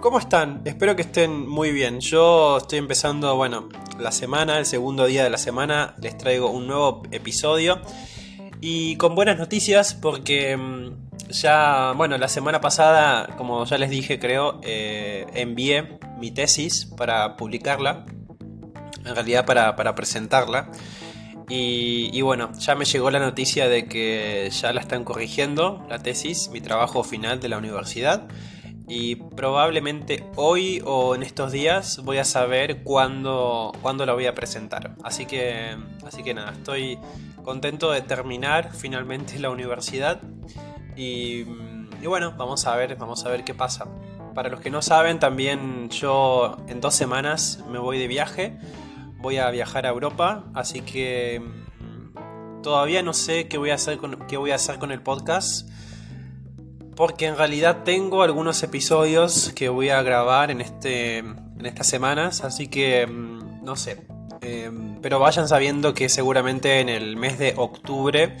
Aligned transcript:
¿Cómo 0.00 0.18
están? 0.18 0.62
Espero 0.64 0.96
que 0.96 1.02
estén 1.02 1.48
muy 1.48 1.72
bien. 1.72 2.00
Yo 2.00 2.58
estoy 2.58 2.78
empezando, 2.78 3.34
bueno, 3.36 3.68
la 3.98 4.12
semana, 4.12 4.58
el 4.58 4.66
segundo 4.66 5.06
día 5.06 5.24
de 5.24 5.30
la 5.30 5.38
semana, 5.38 5.94
les 6.00 6.18
traigo 6.18 6.50
un 6.50 6.66
nuevo 6.66 7.02
episodio. 7.10 7.80
Y 8.60 8.96
con 8.96 9.14
buenas 9.14 9.38
noticias 9.38 9.94
porque 9.94 10.56
mm, 10.56 11.30
ya, 11.30 11.92
bueno, 11.96 12.18
la 12.18 12.28
semana 12.28 12.60
pasada, 12.60 13.34
como 13.36 13.64
ya 13.64 13.78
les 13.78 13.90
dije, 13.90 14.18
creo, 14.18 14.60
eh, 14.62 15.26
envié 15.34 15.98
mi 16.18 16.30
tesis 16.30 16.86
para 16.96 17.36
publicarla 17.36 18.06
en 19.04 19.14
realidad 19.14 19.46
para, 19.46 19.76
para 19.76 19.94
presentarla. 19.94 20.70
Y, 21.48 22.10
y, 22.12 22.22
bueno, 22.22 22.52
ya 22.58 22.74
me 22.74 22.84
llegó 22.86 23.10
la 23.10 23.18
noticia 23.18 23.68
de 23.68 23.86
que 23.86 24.48
ya 24.50 24.72
la 24.72 24.80
están 24.80 25.04
corrigiendo, 25.04 25.84
la 25.90 25.98
tesis, 25.98 26.48
mi 26.50 26.60
trabajo 26.60 27.04
final 27.04 27.40
de 27.40 27.48
la 27.48 27.58
universidad. 27.58 28.26
Y 28.86 29.16
probablemente 29.16 30.26
hoy 30.36 30.82
o 30.84 31.14
en 31.14 31.22
estos 31.22 31.52
días 31.52 32.00
voy 32.04 32.18
a 32.18 32.24
saber 32.24 32.82
cuándo, 32.82 33.72
cuándo 33.80 34.04
la 34.04 34.12
voy 34.12 34.26
a 34.26 34.34
presentar. 34.34 34.94
Así 35.02 35.24
que, 35.26 35.76
así 36.06 36.22
que 36.22 36.34
nada, 36.34 36.52
estoy 36.52 36.98
contento 37.42 37.90
de 37.90 38.02
terminar 38.02 38.70
finalmente 38.74 39.38
la 39.38 39.50
universidad. 39.50 40.20
Y, 40.96 41.44
y 42.02 42.06
bueno, 42.06 42.34
vamos 42.36 42.66
a 42.66 42.76
ver, 42.76 42.96
vamos 42.96 43.24
a 43.24 43.30
ver 43.30 43.44
qué 43.44 43.54
pasa. 43.54 43.86
Para 44.34 44.48
los 44.48 44.60
que 44.60 44.70
no 44.70 44.82
saben, 44.82 45.18
también 45.18 45.88
yo 45.90 46.56
en 46.68 46.80
dos 46.80 46.94
semanas 46.94 47.62
me 47.70 47.78
voy 47.78 47.98
de 47.98 48.08
viaje 48.08 48.58
voy 49.24 49.38
a 49.38 49.50
viajar 49.50 49.86
a 49.86 49.88
Europa, 49.88 50.44
así 50.52 50.82
que 50.82 51.40
mm, 51.40 52.60
todavía 52.60 53.02
no 53.02 53.14
sé 53.14 53.48
qué 53.48 53.56
voy 53.56 53.70
a 53.70 53.76
hacer 53.76 53.96
con, 53.98 54.92
el 54.92 55.00
podcast. 55.00 55.66
Porque 56.94 57.26
en 57.26 57.36
realidad 57.38 57.84
tengo 57.84 58.22
algunos 58.22 58.62
episodios 58.62 59.50
que 59.56 59.70
voy 59.70 59.88
a 59.88 60.02
grabar 60.02 60.50
en, 60.50 60.60
este, 60.60 61.18
en 61.18 61.64
estas 61.64 61.86
semanas, 61.86 62.44
así 62.44 62.68
que 62.68 63.06
mm, 63.06 63.64
no 63.64 63.76
sé. 63.76 64.06
Eh, 64.42 64.70
pero 65.00 65.18
vayan 65.18 65.48
sabiendo 65.48 65.94
que 65.94 66.10
seguramente 66.10 66.80
en 66.80 66.90
el 66.90 67.16
mes 67.16 67.38
de 67.38 67.54
octubre 67.56 68.36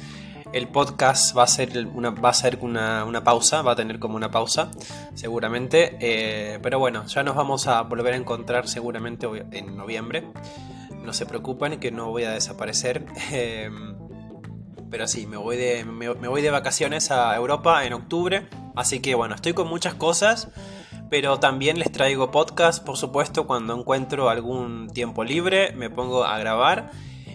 el 0.54 0.68
podcast 0.68 1.36
va 1.36 1.42
a 1.42 1.46
ser 1.46 1.86
una, 1.94 2.10
va 2.10 2.30
a 2.30 2.34
ser 2.34 2.58
una, 2.60 3.04
una 3.04 3.22
pausa, 3.22 3.62
va 3.62 3.72
a 3.72 3.76
tener 3.76 3.98
como 3.98 4.16
una 4.16 4.30
pausa, 4.30 4.70
seguramente. 5.14 5.96
Eh, 6.00 6.58
pero 6.62 6.78
bueno, 6.78 7.06
ya 7.06 7.22
nos 7.22 7.36
vamos 7.36 7.66
a 7.66 7.82
volver 7.82 8.14
a 8.14 8.16
encontrar 8.16 8.68
seguramente 8.68 9.26
en 9.52 9.76
noviembre 9.76 10.24
no 11.04 11.12
se 11.12 11.26
preocupen 11.26 11.78
que 11.78 11.90
no 11.90 12.10
voy 12.10 12.24
a 12.24 12.30
desaparecer. 12.30 13.04
Em, 13.30 13.94
pero 14.90 15.08
sí, 15.08 15.26
me 15.26 15.36
voy, 15.36 15.56
de, 15.56 15.84
me, 15.84 16.08
voy 16.08 16.40
de 16.40 16.50
vacaciones 16.50 17.10
a 17.10 17.34
Europa 17.34 17.84
en 17.84 17.92
octubre. 17.92 18.48
Así 18.76 19.00
que 19.00 19.14
bueno, 19.14 19.34
estoy 19.34 19.52
con 19.52 19.68
muchas 19.68 19.94
cosas. 19.94 20.48
Pero 21.10 21.38
también 21.38 21.78
les 21.78 21.92
traigo 21.92 22.30
podcast, 22.30 22.84
por 22.84 22.96
supuesto, 22.96 23.46
cuando 23.46 23.78
encuentro 23.78 24.30
algún 24.30 24.88
tiempo 24.88 25.22
libre, 25.22 25.72
me 25.72 25.90
pongo 25.90 26.24
a 26.24 26.38
grabar. 26.38 26.90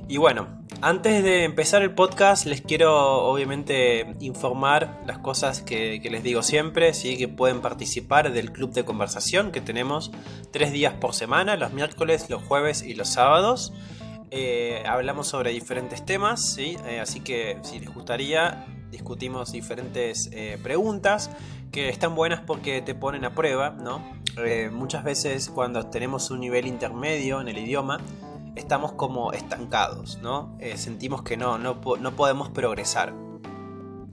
Y 0.09 0.18
bueno, 0.18 0.47
antes 0.81 1.24
de 1.24 1.44
empezar 1.44 1.84
el 1.84 1.94
podcast 1.94 2.47
les 2.47 2.62
quiero 2.62 3.28
obviamente 3.28 4.16
informar 4.20 5.03
las 5.06 5.20
cosas 5.20 5.62
que, 5.62 6.02
les 6.03 6.24
digo 6.24 6.42
siempre, 6.42 6.96
¿sí? 6.96 7.16
que 7.16 7.28
pueden 7.28 7.62
participar 7.62 8.34
del 8.34 8.52
club 8.52 8.74
de 8.74 8.84
conversación 8.84 9.52
que 9.52 9.62
tenemos 9.62 10.12
tres 10.52 10.72
días 10.72 10.96
por 10.96 11.14
semana, 11.14 11.58
los 11.58 11.74
miércoles, 11.74 12.28
los 12.28 12.42
jueves 12.42 12.81
y 12.81 12.96
los 12.96 13.08
sábados. 13.08 13.72
Eh, 14.31 14.81
hablamos 14.88 15.28
sobre 15.28 15.52
diferentes 15.52 16.03
temas, 16.03 16.53
¿sí? 16.53 16.76
Eh, 16.88 17.00
así 17.00 17.20
que 17.20 17.59
si 17.62 17.80
les 17.80 17.94
gustaría 17.94 18.66
discutimos 18.90 19.52
diferentes 19.52 20.31
eh, 20.34 20.58
preguntas 20.64 21.30
que 21.72 21.90
están 21.90 22.16
buenas 22.16 22.41
porque 22.41 22.81
te 22.81 22.96
ponen 22.96 23.26
a 23.26 23.36
prueba, 23.36 23.70
¿no? 23.70 24.18
muchas 24.72 25.03
veces 25.03 25.50
cuando 25.50 25.88
tenemos 25.88 26.31
un 26.31 26.40
nivel 26.40 26.66
intermedio 26.66 27.41
en 27.41 27.50
el 27.50 27.58
idioma, 27.58 28.00
estamos 28.59 28.92
como 28.94 29.31
estancados, 29.31 30.20
¿no? 30.22 30.56
Eh, 30.59 30.78
sentimos 30.78 31.24
que 31.24 31.38
no, 31.38 31.58
no, 31.58 31.81
no 32.00 32.16
podemos 32.16 32.50
progresar. 32.50 33.14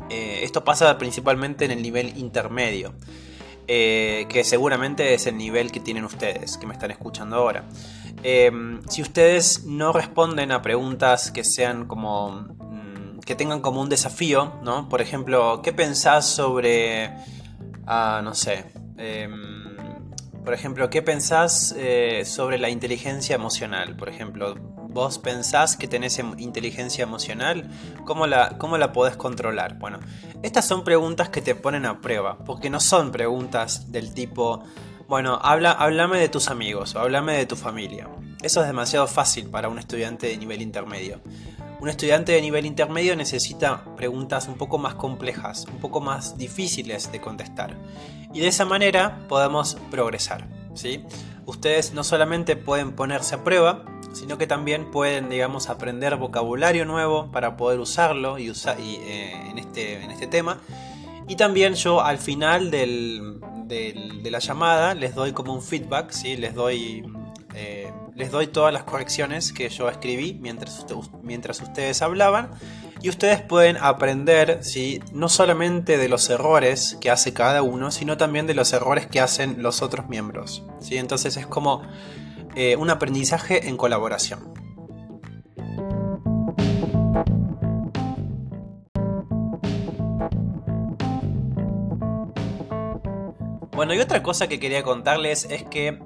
Eh, 0.08 0.40
esto 0.42 0.64
pasa 0.64 0.96
principalmente 0.98 1.64
en 1.64 1.72
el 1.72 1.82
nivel 1.82 2.16
intermedio, 2.16 2.94
eh, 3.66 4.26
que 4.28 4.44
seguramente 4.44 5.14
es 5.14 5.26
el 5.26 5.36
nivel 5.36 5.72
que 5.72 5.80
tienen 5.80 6.04
ustedes, 6.04 6.56
que 6.56 6.66
me 6.66 6.74
están 6.74 6.90
escuchando 6.90 7.36
ahora. 7.36 7.64
si 8.88 9.02
ustedes 9.02 9.64
no 9.64 9.92
responden 9.92 10.50
a 10.50 10.62
preguntas 10.62 11.30
que 11.30 11.44
sean 11.44 11.86
como 11.86 12.30
mm, 12.30 13.20
que 13.20 13.34
tengan 13.34 13.60
como 13.60 13.80
un 13.80 13.88
desafío, 13.88 14.54
¿no? 14.62 14.88
Por 14.88 15.00
ejemplo, 15.00 15.60
¿qué 15.62 15.72
pensás 15.72 16.26
sobre, 16.26 17.12
ah, 17.86 18.20
no 18.24 18.34
sé, 18.34 18.64
em, 18.96 19.65
por 20.46 20.54
ejemplo, 20.54 20.88
¿qué 20.90 21.02
pensás 21.02 21.74
eh, 21.76 22.22
sobre 22.24 22.56
la 22.56 22.70
inteligencia 22.70 23.34
emocional? 23.34 23.96
Por 23.96 24.08
ejemplo, 24.08 24.54
¿vos 24.54 25.18
pensás 25.18 25.76
que 25.76 25.88
tenés 25.88 26.20
em, 26.20 26.38
inteligencia 26.38 27.02
emocional? 27.02 27.68
¿Cómo 28.04 28.28
la, 28.28 28.56
cómo 28.56 28.78
la 28.78 28.92
podés 28.92 29.16
controlar? 29.16 29.76
Bueno, 29.80 29.98
estas 30.44 30.64
son 30.64 30.84
preguntas 30.84 31.30
que 31.30 31.42
te 31.42 31.56
ponen 31.56 31.84
a 31.84 32.00
prueba, 32.00 32.38
porque 32.44 32.70
no 32.70 32.78
son 32.78 33.10
preguntas 33.10 33.90
del 33.90 34.14
tipo, 34.14 34.62
bueno, 35.08 35.40
habla, 35.42 35.72
háblame 35.72 36.20
de 36.20 36.28
tus 36.28 36.48
amigos 36.48 36.94
o 36.94 37.00
háblame 37.00 37.36
de 37.36 37.46
tu 37.46 37.56
familia. 37.56 38.08
Eso 38.40 38.60
es 38.60 38.68
demasiado 38.68 39.08
fácil 39.08 39.50
para 39.50 39.68
un 39.68 39.80
estudiante 39.80 40.28
de 40.28 40.36
nivel 40.36 40.62
intermedio. 40.62 41.22
Un 41.78 41.90
estudiante 41.90 42.32
de 42.32 42.40
nivel 42.40 42.64
intermedio 42.64 43.14
necesita 43.16 43.84
preguntas 43.96 44.48
un 44.48 44.54
poco 44.54 44.78
más 44.78 44.94
complejas, 44.94 45.66
un 45.70 45.78
poco 45.78 46.00
más 46.00 46.38
difíciles 46.38 47.12
de 47.12 47.20
contestar. 47.20 47.76
Y 48.32 48.40
de 48.40 48.48
esa 48.48 48.64
manera 48.64 49.26
podemos 49.28 49.76
progresar. 49.90 50.48
¿sí? 50.74 51.04
Ustedes 51.44 51.92
no 51.92 52.02
solamente 52.02 52.56
pueden 52.56 52.92
ponerse 52.92 53.34
a 53.34 53.44
prueba, 53.44 53.84
sino 54.14 54.38
que 54.38 54.46
también 54.46 54.90
pueden, 54.90 55.28
digamos, 55.28 55.68
aprender 55.68 56.16
vocabulario 56.16 56.86
nuevo 56.86 57.30
para 57.30 57.58
poder 57.58 57.78
usarlo 57.78 58.38
y 58.38 58.50
usar, 58.50 58.80
y, 58.80 58.96
eh, 58.96 59.50
en, 59.50 59.58
este, 59.58 60.02
en 60.02 60.10
este 60.10 60.26
tema. 60.26 60.60
Y 61.28 61.36
también 61.36 61.74
yo 61.74 62.00
al 62.00 62.18
final 62.18 62.70
de 62.70 64.30
la 64.30 64.38
llamada 64.38 64.94
les 64.94 65.14
doy 65.14 65.32
como 65.32 65.52
un 65.52 65.62
feedback, 65.62 66.10
¿sí? 66.10 66.36
les 66.36 66.54
doy 66.54 67.04
les 68.16 68.30
doy 68.30 68.46
todas 68.46 68.72
las 68.72 68.84
correcciones 68.84 69.52
que 69.52 69.68
yo 69.68 69.90
escribí 69.90 70.40
mientras, 70.40 71.60
ustedes 71.60 72.00
hablaban 72.00 72.50
y 73.02 73.10
ustedes 73.10 73.42
pueden 73.42 73.76
aprender 73.76 74.60
¿sí? 74.64 75.02
no 75.12 75.28
solamente 75.28 75.98
de 75.98 76.08
los 76.08 76.30
errores 76.30 76.96
que 76.98 77.10
hace 77.10 77.34
cada 77.34 77.60
uno, 77.60 77.90
sino 77.90 78.16
también 78.16 78.46
de 78.46 78.54
los 78.54 78.72
errores 78.72 79.06
que 79.06 79.20
hacen 79.20 79.62
los 79.62 79.82
otros 79.82 80.08
miembros. 80.08 80.64
¿sí? 80.80 80.96
Entonces 80.96 81.36
es 81.36 81.46
como 81.46 81.82
eh, 82.54 82.76
un 82.76 82.88
aprendizaje 82.88 83.68
en 83.68 83.76
colaboración. 83.76 84.54
Bueno, 93.72 93.92
y 93.92 93.98
otra 93.98 94.22
cosa 94.22 94.48
que 94.48 94.58
quería 94.58 94.82
contarles 94.82 95.46
es 95.50 95.64
que 95.64 96.00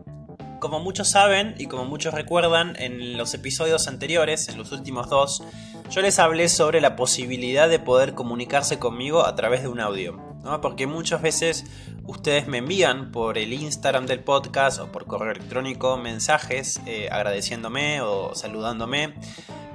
como 0.60 0.78
muchos 0.78 1.08
saben 1.08 1.54
y 1.58 1.66
como 1.66 1.84
muchos 1.84 2.14
recuerdan, 2.14 2.76
en 2.78 3.18
los 3.18 3.34
episodios 3.34 3.88
anteriores, 3.88 4.48
en 4.48 4.58
los 4.58 4.70
últimos 4.70 5.08
dos, 5.08 5.42
yo 5.90 6.02
les 6.02 6.20
hablé 6.20 6.48
sobre 6.48 6.80
la 6.80 6.94
posibilidad 6.94 7.68
de 7.68 7.80
poder 7.80 8.14
comunicarse 8.14 8.78
conmigo 8.78 9.26
a 9.26 9.34
través 9.34 9.62
de 9.62 9.68
un 9.68 9.80
audio. 9.80 10.30
¿no? 10.44 10.60
Porque 10.60 10.86
muchas 10.86 11.20
veces 11.20 11.64
ustedes 12.04 12.46
me 12.46 12.58
envían 12.58 13.10
por 13.10 13.38
el 13.38 13.52
Instagram 13.52 14.06
del 14.06 14.20
podcast 14.20 14.78
o 14.80 14.92
por 14.92 15.06
correo 15.06 15.32
electrónico 15.32 15.96
mensajes 15.96 16.80
eh, 16.86 17.08
agradeciéndome 17.10 18.00
o 18.02 18.34
saludándome. 18.34 19.14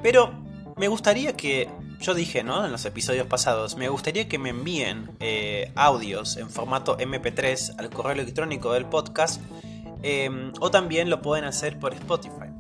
Pero 0.02 0.34
me 0.78 0.88
gustaría 0.88 1.36
que, 1.36 1.70
yo 2.00 2.14
dije, 2.14 2.44
¿no? 2.44 2.66
En 2.66 2.72
los 2.72 2.86
episodios 2.86 3.28
pasados, 3.28 3.76
me 3.76 3.90
gustaría 3.90 4.28
que 4.28 4.38
me 4.38 4.50
envíen 4.50 5.12
eh, 5.20 5.72
audios 5.76 6.38
en 6.38 6.50
formato 6.50 6.98
MP3 6.98 7.80
al 7.80 7.90
correo 7.90 8.14
electrónico 8.14 8.74
del 8.74 8.86
podcast 8.86 9.42
em, 10.04 10.52
o 10.60 10.72
también 10.72 11.10
lo 11.10 11.22
pueden 11.22 11.46
hacer 11.46 11.80
por 11.80 11.94
Spotify. 11.94 12.52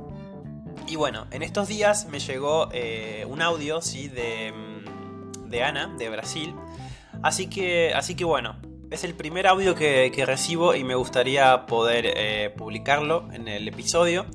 Y 0.87 0.95
bueno, 0.95 1.27
en 1.31 1.41
estos 1.41 1.67
días 1.67 2.07
me 2.07 2.19
llegó 2.19 2.69
eh, 2.71 3.25
un 3.27 3.41
audio, 3.41 3.81
¿sí? 3.81 4.07
De, 4.07 4.51
mm, 4.51 5.49
de 5.49 5.63
Ana, 5.63 5.95
de 5.97 6.09
Brasil. 6.09 6.53
Así 7.23 7.47
que, 7.47 7.93
así 7.93 8.15
que 8.15 8.23
bueno, 8.23 8.55
es 8.91 9.03
el 9.03 9.15
primer 9.15 9.47
audio 9.47 9.75
que, 9.75 10.23
recibo 10.25 10.75
y 10.75 10.83
me 10.83 10.95
gustaría 10.95 11.65
poder 11.65 12.05
eh, 12.05 12.53
publicarlo 12.55 13.27
en 13.33 13.47
el 13.47 13.67
episodio. 13.67 14.25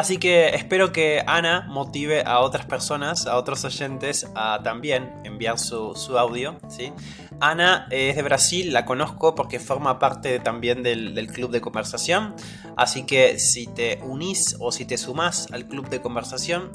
Así 0.00 0.16
que 0.16 0.48
espero 0.54 0.92
que 0.92 1.22
Ana 1.26 1.66
motive 1.68 2.22
a 2.24 2.38
otras 2.40 2.64
personas, 2.64 3.26
a 3.26 3.36
otros 3.36 3.66
oyentes, 3.66 4.26
a 4.34 4.62
también 4.62 5.12
enviar 5.24 5.58
su, 5.58 6.16
audio. 6.16 6.58
¿sí? 6.70 6.90
Ana 7.38 7.86
es 7.90 8.16
de 8.16 8.22
Brasil, 8.22 8.72
la 8.72 8.86
conozco 8.86 9.34
porque 9.34 9.60
forma 9.60 9.98
parte 9.98 10.40
también 10.40 10.82
del, 10.82 11.26
club 11.26 11.50
de 11.50 11.60
conversación. 11.60 12.34
Así 12.78 13.04
que 13.04 13.38
si 13.38 13.66
te 13.66 14.00
unís 14.02 14.56
o 14.58 14.72
si 14.72 14.86
te 14.86 14.96
sumás 14.96 15.48
al 15.52 15.66
club 15.66 15.90
de 15.90 16.00
conversación, 16.00 16.72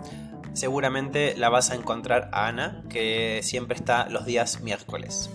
seguramente 0.54 1.34
la 1.36 1.50
vas 1.50 1.72
a 1.72 1.74
encontrar 1.74 2.30
a 2.32 2.46
Ana, 2.46 2.84
que 2.92 3.40
siempre 3.42 3.76
está 3.76 4.08
los 4.08 4.28
días 4.28 4.62
miércoles. 4.62 5.32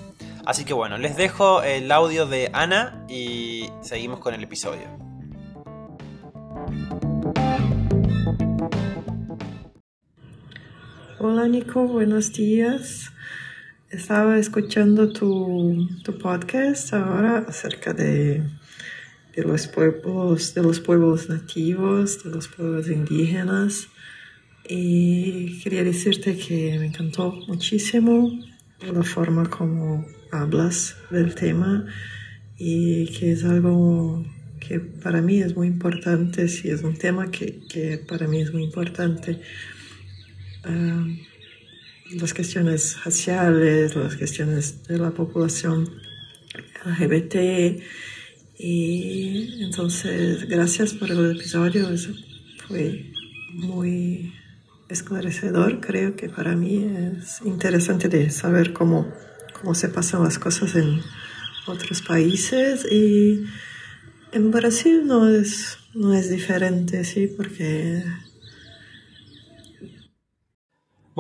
Así 0.47 0.65
que 0.65 0.75
bueno, 0.75 0.97
les 0.97 1.17
dejo 1.17 1.65
el 1.65 1.91
audio 1.91 2.27
de 2.27 2.51
Ana 2.53 3.05
y 3.09 3.69
seguimos 3.83 4.21
con 4.21 4.33
el 4.33 4.45
episodio. 4.45 5.11
Hola 11.23 11.49
Nico, 11.49 11.87
buenos 11.87 12.33
días. 12.33 13.13
Estaba 13.91 14.39
escuchando 14.39 15.13
tu, 15.13 15.87
podcast 16.19 16.95
ahora 16.95 17.45
acerca 17.47 17.93
de, 17.93 18.43
de, 19.37 19.43
los 19.43 19.67
pueblos, 19.67 20.55
de 20.55 20.63
los 20.63 20.81
pueblos 20.81 21.29
nativos, 21.29 22.25
de 22.25 22.31
los 22.31 22.49
pueblos 22.49 22.89
indígenas. 22.89 23.89
Y 24.67 25.61
quería 25.61 25.85
decirte 25.85 26.39
que 26.39 26.79
me 26.79 26.87
encantó 26.87 27.33
muchísimo 27.47 28.33
la 28.81 29.03
forma 29.03 29.51
como 29.51 30.07
hablas 30.33 30.97
del 31.11 31.35
tema 31.35 31.85
y 32.57 33.09
que 33.09 33.33
es 33.33 33.45
algo 33.45 34.25
que 34.59 34.81
para 34.81 35.21
mí 35.21 35.43
es 35.43 35.55
muy 35.55 35.67
importante, 35.67 36.49
sí, 36.49 36.71
es 36.71 36.83
un 36.83 36.97
tema 36.97 37.31
que, 37.31 37.61
que 37.69 37.99
para 37.99 38.27
mí 38.27 38.41
es 38.41 38.55
muy 38.55 38.65
importante 38.65 39.43
eh, 40.65 41.27
las 42.13 42.35
cuestiones 42.35 43.03
raciales, 43.05 43.95
las 43.97 44.17
cuestiones 44.17 44.85
de 44.85 44.99
la 44.99 45.11
población 45.11 45.89
LGBT. 46.85 47.83
Y 48.59 49.63
entonces, 49.63 50.49
gracias 50.49 50.93
por 50.93 51.11
el 51.11 51.37
episodio, 51.37 51.89
fue 52.69 53.13
muy 53.55 54.35
esclarecedor. 54.89 55.81
Creo 55.81 56.17
que 56.17 56.29
para 56.29 56.55
mí 56.55 56.85
es 56.85 57.41
interesante 57.45 58.09
de 58.09 58.31
saber 58.31 58.73
cómo, 58.73 59.13
cómo 59.59 59.75
se 59.75 59.89
pasan 59.89 60.25
las 60.25 60.39
cosas 60.39 60.75
en 60.75 61.01
otros 61.67 62.03
países 62.03 62.87
y 62.91 63.45
en 64.33 64.51
Brasil 64.51 65.07
no 65.07 65.29
es, 65.29 65.79
no 65.95 66.15
es 66.15 66.31
diferente, 66.31 67.05
sí, 67.05 67.27
porque 67.27 68.03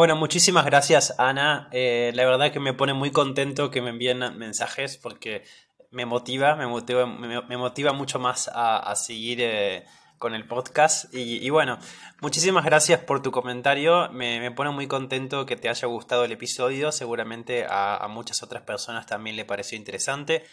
bueno, 0.00 0.16
muchísimas 0.16 0.64
gracias 0.64 1.14
Ana. 1.18 1.68
Eh, 1.72 2.10
la 2.14 2.24
verdad 2.24 2.50
que 2.50 2.58
me 2.58 2.72
pone 2.72 2.94
muy 2.94 3.10
contento 3.10 3.70
que 3.70 3.82
me 3.82 3.90
envíen 3.90 4.20
mensajes 4.38 4.96
porque 4.96 5.44
me 5.90 6.06
motiva, 6.06 6.56
me 6.56 6.66
motiva, 6.66 7.92
mucho 7.92 8.18
más 8.18 8.50
a, 8.54 8.96
seguir 8.96 9.42
eh, 9.42 9.84
con 10.16 10.32
el 10.34 10.48
podcast. 10.48 11.14
Y, 11.14 11.50
bueno, 11.50 11.78
muchísimas 12.22 12.64
gracias 12.64 13.00
por 13.00 13.20
tu 13.20 13.30
comentario. 13.30 14.08
Me, 14.10 14.50
pone 14.52 14.70
muy 14.70 14.86
contento 14.86 15.44
que 15.44 15.56
te 15.56 15.68
haya 15.68 15.86
gustado 15.86 16.24
el 16.24 16.32
episodio. 16.32 16.92
Seguramente 16.92 17.66
a, 17.68 18.08
muchas 18.08 18.42
otras 18.42 18.62
personas 18.62 19.04
también 19.04 19.36
le 19.36 19.44
pareció 19.44 19.76
interesante 19.76 20.44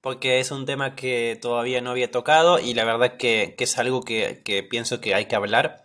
porque 0.00 0.40
es 0.40 0.50
un 0.50 0.66
tema 0.66 0.96
que 0.96 1.38
todavía 1.40 1.80
no 1.80 1.92
había 1.92 2.10
tocado 2.10 2.58
y 2.58 2.74
la 2.74 2.84
verdad 2.84 3.16
que, 3.18 3.54
es 3.56 3.78
algo 3.78 4.02
que 4.02 4.66
pienso 4.68 5.00
que 5.00 5.14
hay 5.14 5.26
que 5.26 5.36
hablar. 5.36 5.84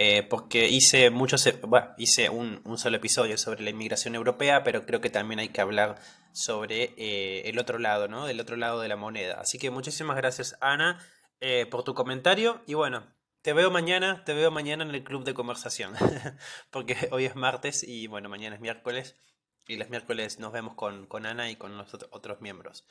Eh, 0.00 0.22
porque 0.22 0.68
hice 0.68 1.10
muchos, 1.10 1.44
e, 1.48 1.58
bueno, 1.66 1.88
hice 1.98 2.28
un, 2.30 2.62
solo 2.78 2.96
episodio 2.98 3.36
sobre 3.36 3.64
la 3.64 3.70
inmigración 3.70 4.14
europea, 4.14 4.62
pero 4.62 4.86
creo 4.86 5.00
que 5.00 5.10
también 5.10 5.40
hay 5.40 5.48
que 5.48 5.60
hablar 5.60 5.98
sobre 6.30 6.94
eh, 6.96 7.48
el 7.48 7.58
otro 7.58 7.80
lado, 7.80 8.06
¿no? 8.06 8.24
Del 8.24 8.38
otro 8.38 8.54
lado 8.54 8.80
de 8.80 8.86
la 8.86 8.94
moneda. 8.94 9.40
Así 9.40 9.58
que 9.58 9.72
muchísimas 9.72 10.16
gracias, 10.16 10.56
Ana, 10.60 11.04
eh, 11.40 11.66
por 11.66 11.82
tu 11.82 11.94
comentario. 11.94 12.62
Y 12.64 12.74
bueno, 12.74 13.12
te 13.42 13.52
veo 13.52 13.72
mañana, 13.72 14.22
te 14.24 14.34
veo 14.34 14.52
mañana 14.52 14.84
en 14.84 14.94
el 14.94 15.02
club 15.02 15.24
de 15.24 15.34
conversación. 15.34 15.94
porque 16.70 17.08
hoy 17.10 17.24
es 17.24 17.34
martes 17.34 17.82
y 17.82 18.06
bueno, 18.06 18.28
mañana 18.28 18.54
es 18.54 18.60
miércoles. 18.60 19.16
Y 19.66 19.78
los 19.78 19.90
miércoles 19.90 20.38
nos 20.38 20.52
vemos 20.52 20.76
con, 20.76 21.06
con 21.06 21.26
Ana 21.26 21.50
y 21.50 21.56
con 21.56 21.76
los 21.76 21.92
otros 22.12 22.40
miembros. 22.40 22.86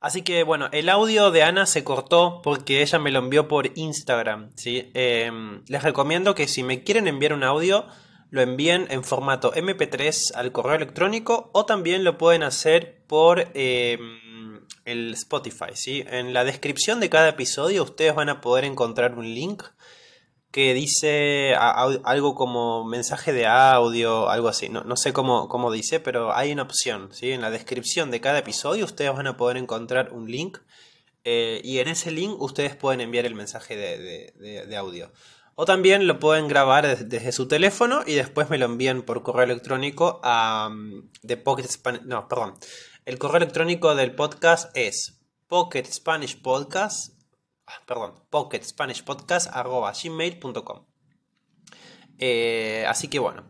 Así 0.00 0.22
que 0.22 0.42
bueno, 0.42 0.68
el 0.72 0.88
audio 0.88 1.30
de 1.30 1.42
Ana 1.42 1.66
se 1.66 1.82
cortó 1.82 2.40
porque 2.42 2.82
ella 2.82 2.98
me 2.98 3.10
lo 3.10 3.20
envió 3.20 3.48
por 3.48 3.70
Instagram. 3.76 4.50
¿sí? 4.54 4.90
Em, 4.94 5.62
les 5.68 5.82
recomiendo 5.82 6.34
que 6.34 6.48
si 6.48 6.62
me 6.62 6.84
quieren 6.84 7.08
enviar 7.08 7.32
un 7.32 7.44
audio, 7.44 7.86
lo 8.30 8.42
envíen 8.42 8.86
en 8.90 9.04
formato 9.04 9.52
MP3 9.52 10.34
al 10.34 10.52
correo 10.52 10.74
electrónico 10.74 11.50
o 11.52 11.64
también 11.64 12.04
lo 12.04 12.18
pueden 12.18 12.42
hacer 12.42 13.02
por 13.06 13.50
em, 13.54 14.60
el 14.84 15.14
Spotify. 15.14 15.72
¿sí? 15.74 16.04
En 16.08 16.34
la 16.34 16.44
descripción 16.44 17.00
de 17.00 17.08
cada 17.08 17.30
episodio 17.30 17.82
ustedes 17.82 18.14
van 18.14 18.28
a 18.28 18.40
poder 18.40 18.64
encontrar 18.64 19.14
un 19.14 19.34
link 19.34 19.62
que 20.56 20.72
dice 20.72 21.54
algo 21.54 22.34
como 22.34 22.82
mensaje 22.82 23.34
de 23.34 23.44
audio, 23.44 24.30
algo 24.30 24.48
así. 24.48 24.70
No, 24.70 24.84
no 24.84 24.96
sé 24.96 25.12
cómo, 25.12 25.50
cómo, 25.50 25.70
dice, 25.70 26.00
pero 26.00 26.34
hay 26.34 26.50
una 26.50 26.62
opción. 26.62 27.10
¿sí? 27.12 27.32
En 27.32 27.42
la 27.42 27.50
descripción 27.50 28.10
de 28.10 28.22
cada 28.22 28.38
episodio 28.38 28.86
ustedes 28.86 29.12
van 29.12 29.26
a 29.26 29.36
poder 29.36 29.58
encontrar 29.58 30.14
un 30.14 30.30
link 30.30 30.56
eh, 31.24 31.60
y 31.62 31.80
en 31.80 31.88
ese 31.88 32.10
link 32.10 32.40
ustedes 32.40 32.74
pueden 32.74 33.02
enviar 33.02 33.26
el 33.26 33.34
mensaje 33.34 33.76
de, 33.76 34.76
audio. 34.78 35.12
O 35.56 35.66
también 35.66 36.06
lo 36.06 36.18
pueden 36.18 36.48
grabar 36.48 36.86
desde, 36.86 37.32
su 37.32 37.48
teléfono 37.48 38.00
y 38.06 38.14
después 38.14 38.48
me 38.48 38.56
lo 38.56 38.64
envían 38.64 39.02
por 39.02 39.22
correo 39.22 39.44
electrónico 39.44 40.20
a 40.24 40.70
um, 40.70 41.10
Pocket 41.44 41.68
No, 42.04 42.28
perdón. 42.28 42.54
El 43.04 43.18
correo 43.18 43.36
electrónico 43.36 43.94
del 43.94 44.14
podcast 44.14 44.74
es 44.74 45.20
Pocket 45.48 45.84
Spanish 45.84 46.40
Podcast 46.40 47.15
Ah, 47.15 47.15
perdón, 47.86 48.14
pocketspanishpodcast.gmail.com 48.30 50.86
eh, 52.18 52.84
Así 52.88 53.08
que 53.08 53.18
bueno. 53.18 53.44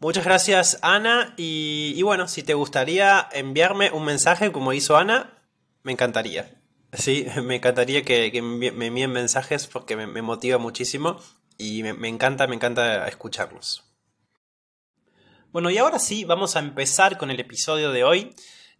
Muchas 0.00 0.24
gracias 0.24 0.78
Ana 0.82 1.34
y, 1.38 2.02
bueno, 2.02 2.28
si 2.28 2.42
te 2.42 2.52
gustaría 2.52 3.26
enviarme 3.32 3.90
un 3.90 4.04
mensaje 4.04 4.52
como 4.52 4.74
hizo 4.74 4.98
Ana, 4.98 5.42
me 5.82 5.92
encantaría. 5.92 6.60
Sí, 6.92 7.26
me 7.42 7.56
encantaría 7.56 8.04
que, 8.04 8.42
me 8.42 8.86
envíen 8.86 9.12
mensajes 9.12 9.66
porque 9.66 9.96
me, 9.96 10.20
motiva 10.20 10.58
muchísimo 10.58 11.18
y 11.56 11.84
me, 11.84 12.08
encanta, 12.08 12.46
me 12.46 12.54
encanta 12.54 13.08
escucharlos. 13.08 13.84
Bueno, 15.52 15.70
y 15.70 15.78
ahora 15.78 15.98
sí, 15.98 16.24
vamos 16.24 16.56
a 16.56 16.58
empezar 16.58 17.16
con 17.16 17.30
el 17.30 17.40
episodio 17.40 17.90
de 17.92 18.04
hoy. 18.04 18.34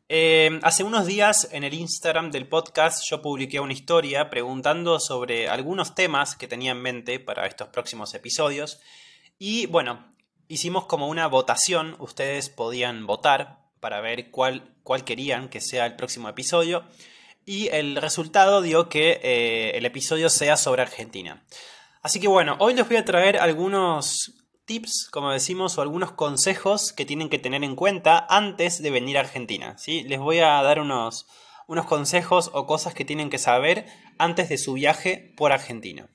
Eh, 0.09 0.61
hace 0.63 0.85
unos 0.85 1.07
días 1.07 1.49
en 1.51 1.65
el 1.65 1.73
Instagram 1.73 2.31
del 2.31 2.47
podcast 2.47 3.03
yo 3.09 3.23
publiqué 3.23 3.59
una 3.61 3.73
historia 3.73 4.29
preguntando 4.29 5.01
sobre 5.01 5.49
algunos 5.49 5.95
temas 5.95 6.37
que 6.37 6.47
tenía 6.47 6.73
en 6.73 6.83
mente 6.83 7.19
para 7.21 7.47
estos 7.47 7.69
próximos 7.69 8.13
episodios. 8.13 8.81
Y 9.39 9.65
bueno, 9.67 10.15
hicimos 10.47 10.85
como 10.85 11.09
una 11.09 11.27
votación, 11.27 11.97
ustedes 12.01 12.51
podían 12.51 13.07
votar 13.07 13.61
para 13.81 14.03
ver 14.03 14.31
cuál, 14.31 14.75
cuál 14.83 15.05
querían 15.05 15.49
que 15.49 15.63
sea 15.63 15.87
el 15.87 15.97
próximo 15.97 16.29
episodio. 16.29 16.85
Y 17.47 17.69
el 17.69 17.97
resultado 17.97 18.61
dio 18.61 18.89
que 18.91 19.21
eh, 19.23 19.73
el 19.75 19.87
episodio 19.87 20.29
sea 20.29 20.57
sobre 20.59 20.83
Argentina. 20.83 21.45
Así 22.03 22.21
que 22.21 22.29
bueno, 22.29 22.57
hoy 22.59 22.75
les 22.75 22.87
voy 22.87 22.99
a 22.99 23.05
traer 23.07 23.39
algunos 23.39 24.44
tips, 24.65 25.09
como 25.11 25.31
decimos, 25.31 25.77
o 25.77 25.83
algunos 25.83 26.13
consejos 26.13 26.93
que 26.93 27.05
tienen 27.05 27.29
que 27.29 27.39
tener 27.39 27.65
en 27.65 27.77
cuenta 27.77 28.27
antes 28.29 28.83
de 28.83 28.91
venir 28.91 29.17
a 29.17 29.21
Argentina. 29.21 29.77
¿sí? 29.79 30.03
Les 30.05 30.19
voy 30.19 30.39
a 30.39 30.63
dar 30.63 30.81
unos, 30.81 31.27
unos 31.67 31.87
consejos 31.87 32.51
o 32.53 32.67
cosas 32.67 32.95
que 32.95 33.05
tienen 33.05 33.31
que 33.31 33.39
saber 33.39 33.87
antes 34.19 34.49
de 34.49 34.59
su 34.59 34.75
viaje 34.75 35.33
por 35.37 35.53
Argentina. 35.53 36.09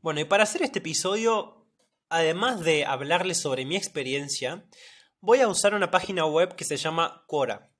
Bueno, 0.00 0.20
y 0.20 0.24
para 0.24 0.42
hacer 0.42 0.62
este 0.62 0.80
episodio, 0.80 1.68
además 2.08 2.60
de 2.60 2.84
hablarles 2.84 3.40
sobre 3.40 3.64
mi 3.64 3.76
experiencia, 3.76 4.66
voy 5.20 5.40
a 5.40 5.48
usar 5.48 5.74
una 5.74 5.90
página 5.90 6.26
web 6.26 6.56
que 6.56 6.64
se 6.64 6.76
llama 6.76 7.24
Quora. 7.28 7.72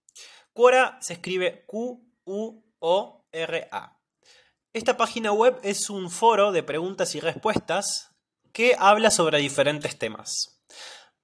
Quora 0.52 0.98
se 1.00 1.14
escribe 1.14 1.64
Q-U-O-R-A. 1.66 1.98
Esta 4.74 4.96
página 4.96 5.32
web 5.32 5.58
es 5.62 5.90
un 5.90 6.10
foro 6.10 6.52
de 6.52 6.62
preguntas 6.62 7.14
y 7.14 7.20
respuestas 7.20 8.11
que 8.52 8.76
habla 8.78 9.10
sobre 9.10 9.38
diferentes 9.38 9.98
temas. 9.98 10.60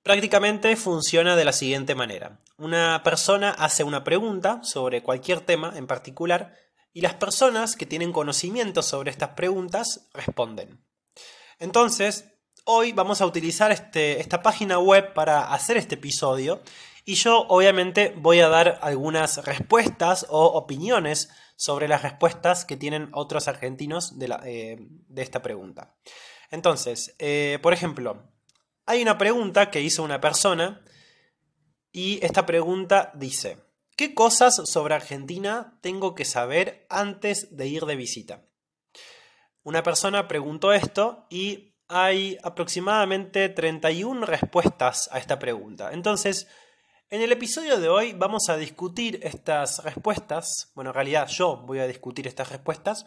Prácticamente 0.03 0.75
funciona 0.77 1.37
de 1.37 1.45
la 1.45 1.53
siguiente 1.53 1.95
manera. 1.95 2.41
Una 2.57 3.03
persona 3.03 3.51
hace 3.51 3.85
una 3.85 4.05
pregunta 4.05 4.61
sobre 4.63 5.03
cualquier 5.03 5.41
tema 5.41 5.73
en 5.77 5.87
particular 5.87 6.55
y 6.93 7.03
las 7.03 7.15
personas 7.15 7.77
que 7.77 7.87
tienen 7.87 8.13
conocimiento 8.13 8.83
sobre 8.83 9.11
estas 9.11 9.31
preguntas 9.31 10.09
responden. 10.15 10.83
Entonces, 11.59 12.25
hoy 12.65 12.93
vamos 12.93 13.21
a 13.21 13.27
utilizar 13.27 13.71
este, 13.71 14.21
esta 14.21 14.43
página 14.43 14.79
web 14.79 15.13
para 15.13 15.53
hacer 15.53 15.77
este 15.77 15.97
episodio 15.97 16.63
y 17.05 17.15
yo 17.15 17.47
obviamente 17.49 18.15
voy 18.17 18.41
a 18.41 18.49
dar 18.49 18.79
algunas 18.83 19.45
respuestas 19.45 20.27
o 20.29 20.45
opiniones 20.45 21.31
sobre 21.57 21.89
las 21.89 22.03
respuestas 22.03 22.65
que 22.65 22.77
tienen 22.77 23.09
otros 23.13 23.49
argentinos 23.49 24.19
de, 24.19 24.37
eh, 24.45 24.79
esta 25.17 25.43
pregunta. 25.43 25.95
Entonces, 26.51 27.15
eh, 27.19 27.59
por 27.63 27.73
ejemplo, 27.73 28.23
hay 28.87 29.03
una 29.03 29.19
pregunta 29.19 29.71
que 29.71 29.83
hizo 29.83 30.03
una 30.03 30.21
persona 30.21 30.83
y 31.93 32.25
esta 32.25 32.47
pregunta 32.47 33.13
dice, 33.15 33.59
¿qué 33.97 34.15
cosas 34.15 34.55
sobre 34.65 34.95
Argentina 34.95 35.79
tengo 35.83 36.15
que 36.15 36.25
saber 36.25 36.87
antes 36.89 37.57
de 37.57 37.69
ir 37.69 37.85
de 37.85 37.97
visita? 37.97 38.47
Una 39.63 39.83
persona 39.83 40.29
preguntó 40.29 40.73
esto 40.73 41.27
y 41.29 41.75
hay 41.89 42.39
aproximadamente 42.43 43.49
31 43.49 44.25
respuestas 44.27 45.09
a 45.13 45.19
esta 45.19 45.39
pregunta. 45.39 45.93
Entonces, 45.93 46.47
en 47.11 47.23
el 47.23 47.33
episodio 47.33 47.81
de 47.81 47.89
hoy 47.89 48.13
vamos 48.13 48.51
a 48.51 48.57
discutir 48.57 49.21
estas 49.23 49.83
respuestas. 49.83 50.71
Bueno, 50.75 50.91
en 50.91 50.95
realidad 50.95 51.27
yo 51.29 51.57
voy 51.67 51.79
a 51.79 51.87
discutir 51.87 52.27
estas 52.27 52.51
respuestas 52.51 53.07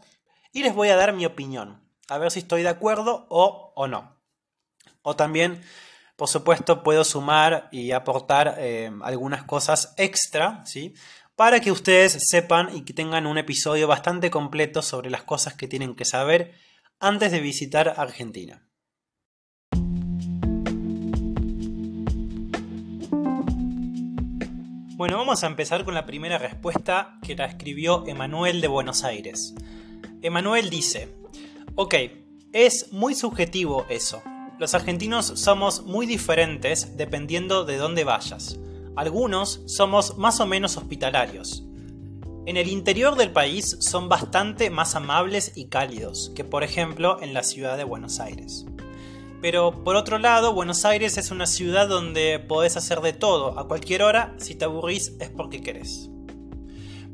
y 0.52 0.64
les 0.64 0.74
voy 0.74 0.90
a 0.90 0.96
dar 0.96 1.14
mi 1.14 1.26
opinión. 1.26 1.91
A 2.12 2.18
ver 2.18 2.30
si 2.30 2.40
estoy 2.40 2.62
de 2.62 2.68
acuerdo 2.68 3.26
o, 3.30 3.72
o 3.74 3.88
no. 3.88 4.18
O 5.02 5.16
también, 5.16 5.62
por 6.18 6.28
supuesto, 6.28 6.84
puedo 6.84 7.06
sumar 7.06 7.70
y 7.72 7.94
aportar 7.94 8.56
eh, 8.58 8.92
algunas 9.02 9.46
cosas 9.46 9.94
extra, 9.96 10.62
¿sí? 10.66 10.94
para 11.38 11.62
que 11.62 11.72
ustedes 11.72 12.22
sepan 12.28 12.76
y 12.76 12.82
que 12.84 12.92
tengan 12.92 13.26
un 13.28 13.38
episodio 13.38 13.88
bastante 13.88 14.30
completo 14.30 14.82
sobre 14.82 15.10
las 15.10 15.24
cosas 15.24 15.54
que 15.54 15.70
tienen 15.70 15.96
que 15.96 16.04
saber 16.04 16.54
antes 17.00 17.32
de 17.32 17.40
visitar 17.40 17.94
Argentina. 17.96 18.68
Bueno, 24.98 25.16
vamos 25.18 25.46
a 25.46 25.48
empezar 25.48 25.86
con 25.86 25.94
la 25.94 26.06
primera 26.06 26.38
respuesta 26.38 27.18
que 27.26 27.38
la 27.38 27.46
escribió 27.46 28.06
Emanuel 28.06 28.60
de 28.60 28.68
Buenos 28.68 29.06
Aires. 29.06 29.56
Emanuel 30.22 30.70
dice, 30.70 31.21
ok, 31.82 31.96
es 32.54 32.94
muy 32.94 33.16
subjetivo 33.16 33.88
eso. 33.90 34.22
Los 34.60 34.76
argentinos 34.76 35.26
somos 35.26 35.84
muy 35.84 36.06
diferentes 36.06 36.96
dependiendo 36.96 37.66
de 37.66 37.78
dónde 37.78 38.04
vayas. 38.04 38.60
Algunos 38.96 39.64
somos 39.66 40.16
más 40.20 40.40
o 40.40 40.46
menos 40.46 40.78
hospitalarios. 40.78 41.64
En 42.46 42.58
el 42.58 42.68
interior 42.68 43.16
del 43.16 43.32
país 43.32 43.78
son 43.80 44.10
bastante 44.10 44.70
más 44.70 44.94
amables 44.94 45.54
y 45.56 45.70
cálidos 45.70 46.32
que 46.36 46.44
por 46.44 46.64
ejemplo 46.64 47.20
en 47.20 47.34
la 47.34 47.42
ciudad 47.42 47.78
de 47.78 47.84
Buenos 47.84 48.20
Aires. 48.20 48.68
Pero 49.42 49.84
por 49.84 49.96
otro 49.96 50.20
lado, 50.20 50.54
Buenos 50.54 50.86
Aires 50.86 51.18
es 51.18 51.32
una 51.32 51.48
ciudad 51.48 51.88
donde 51.88 52.38
podés 52.38 52.78
hacer 52.78 53.02
de 53.02 53.14
todo 53.14 53.58
a 53.58 53.68
cualquier 53.68 54.04
hora, 54.04 54.36
si 54.38 54.54
te 54.54 54.66
aburrís 54.66 55.14
es 55.20 55.32
porque 55.32 55.62
querés. 55.62 56.12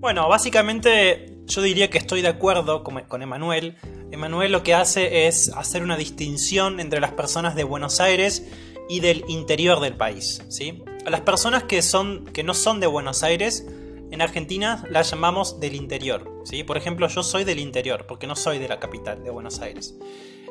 Bueno, 0.01 0.27
básicamente 0.27 1.36
yo 1.47 1.61
diría 1.61 1.89
que 1.89 1.97
estoy 1.97 2.21
de 2.21 2.27
acuerdo 2.27 2.83
con 2.83 3.21
Emanuel. 3.21 3.75
Emanuel 4.11 4.51
lo 4.51 4.63
que 4.63 4.73
hace 4.73 5.27
es 5.27 5.49
hacer 5.55 5.81
una 5.81 5.97
distinción 5.97 6.79
entre 6.79 6.99
las 6.99 7.11
personas 7.11 7.55
de 7.55 7.63
Buenos 7.63 7.99
Aires 7.99 8.43
y 8.89 8.99
del 8.99 9.23
interior 9.27 9.79
del 9.79 9.95
país. 9.95 10.41
¿sí? 10.49 10.83
A 11.05 11.09
las 11.09 11.21
personas 11.21 11.63
que, 11.63 11.81
son, 11.81 12.25
que 12.25 12.43
no 12.43 12.53
son 12.53 12.79
de 12.79 12.87
Buenos 12.87 13.23
Aires, 13.23 13.65
en 14.11 14.21
Argentina 14.21 14.83
las 14.89 15.11
llamamos 15.11 15.59
del 15.59 15.75
interior. 15.75 16.41
¿sí? 16.43 16.63
Por 16.63 16.77
ejemplo, 16.77 17.07
yo 17.07 17.23
soy 17.23 17.43
del 17.43 17.59
interior, 17.59 18.05
porque 18.07 18.27
no 18.27 18.35
soy 18.35 18.59
de 18.59 18.67
la 18.67 18.79
capital, 18.79 19.23
de 19.23 19.29
Buenos 19.29 19.59
Aires. 19.59 19.95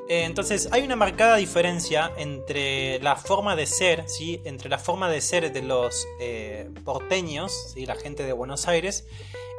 Eh, 0.08 0.22
entonces 0.24 0.68
hay 0.70 0.82
una 0.82 0.94
marcada 0.94 1.36
diferencia 1.36 2.12
entre 2.16 3.00
la 3.00 3.16
forma 3.16 3.56
de 3.56 3.66
ser, 3.66 4.08
¿sí? 4.08 4.40
entre 4.44 4.68
la 4.68 4.78
forma 4.78 5.10
de 5.10 5.20
ser 5.20 5.52
de 5.52 5.62
los 5.62 6.06
eh, 6.20 6.70
porteños, 6.84 7.72
¿sí? 7.74 7.86
la 7.86 7.96
gente 7.96 8.22
de 8.22 8.32
Buenos 8.32 8.68
Aires, 8.68 9.06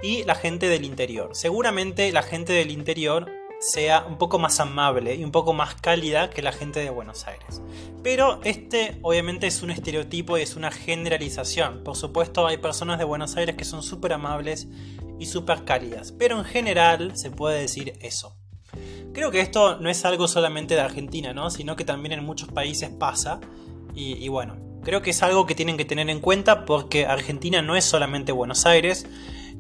y 0.02 0.24
la 0.24 0.36
gente 0.36 0.70
del 0.70 0.86
interior. 0.86 1.32
Seguramente 1.34 2.12
la 2.12 2.22
gente 2.22 2.54
del 2.54 2.72
interior 2.72 3.30
sea 3.60 4.06
un 4.08 4.18
poco 4.18 4.38
más 4.38 4.60
amable 4.60 5.16
y 5.16 5.24
un 5.24 5.32
poco 5.32 5.52
más 5.54 5.76
cálida 5.76 6.30
que 6.30 6.42
la 6.42 6.52
gente 6.52 6.80
de 6.80 6.92
Buenos 6.92 7.28
Aires. 7.28 7.62
Pero 8.04 8.40
este 8.44 9.00
obviamente 9.02 9.48
es 9.48 9.64
un 9.64 9.72
estereotipo 9.72 10.38
y 10.38 10.44
es 10.44 10.56
una 10.56 10.72
generalización. 10.72 11.84
Por 11.84 11.96
supuesto 11.96 12.48
hay 12.48 12.58
personas 12.58 13.00
de 13.00 13.06
Buenos 13.06 13.36
Aires 13.36 13.56
que 13.56 13.66
son 13.66 13.84
súper 13.84 14.14
amables 14.14 14.68
y 15.20 15.26
súper 15.26 15.66
cálidas, 15.66 16.12
pero 16.12 16.38
en 16.38 16.46
general 16.46 17.18
se 17.18 17.32
puede 17.32 17.60
decir 17.60 17.94
eso. 18.02 18.37
Creo 19.14 19.32
que 19.32 19.42
esto 19.42 19.80
no 19.80 19.90
es 19.90 20.06
algo 20.06 20.28
solamente 20.28 20.76
de 20.76 20.82
Argentina, 20.82 21.34
¿no? 21.34 21.50
sino 21.50 21.76
que 21.76 21.86
también 21.86 22.14
en 22.14 22.24
muchos 22.24 22.50
países 22.50 22.90
pasa. 22.90 23.40
Y, 23.96 24.28
bueno, 24.28 24.58
creo 24.84 25.02
que 25.02 25.10
es 25.10 25.24
algo 25.24 25.48
que 25.48 25.56
tienen 25.56 25.76
que 25.76 25.86
tener 25.86 26.08
en 26.10 26.20
cuenta 26.20 26.66
porque 26.66 27.08
Argentina 27.08 27.64
no 27.64 27.76
es 27.76 27.84
solamente 27.84 28.32
Buenos 28.32 28.66
Aires. 28.66 29.08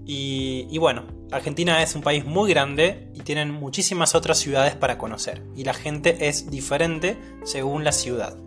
Y, 0.05 0.77
bueno, 0.77 1.03
Argentina 1.31 1.81
es 1.81 1.95
un 1.95 2.01
país 2.01 2.23
muy 2.23 2.49
grande 2.49 3.11
y 3.15 3.21
tienen 3.21 3.51
muchísimas 3.51 4.13
otras 4.15 4.37
ciudades 4.37 4.75
para 4.75 4.97
conocer. 4.97 5.43
Y 5.55 5.63
la 5.63 5.73
gente 5.73 6.27
es 6.27 6.51
diferente 6.51 7.17
según 7.43 7.83
la 7.83 7.91
ciudad. 7.91 8.37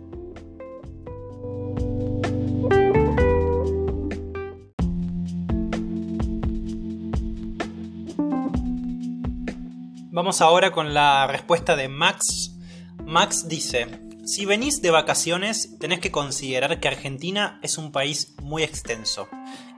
Vamos 10.13 10.41
ahora 10.41 10.71
con 10.71 10.93
la 10.93 11.25
respuesta 11.25 11.77
de 11.77 11.87
Max. 11.87 12.57
Max 13.05 13.47
dice, 13.47 13.87
si 14.25 14.45
venís 14.45 14.81
de 14.81 14.91
vacaciones 14.91 15.77
tenés 15.79 16.01
que 16.01 16.11
considerar 16.11 16.81
que 16.81 16.89
Argentina 16.89 17.61
es 17.63 17.77
un 17.77 17.93
país 17.93 18.35
muy 18.41 18.61
extenso 18.61 19.29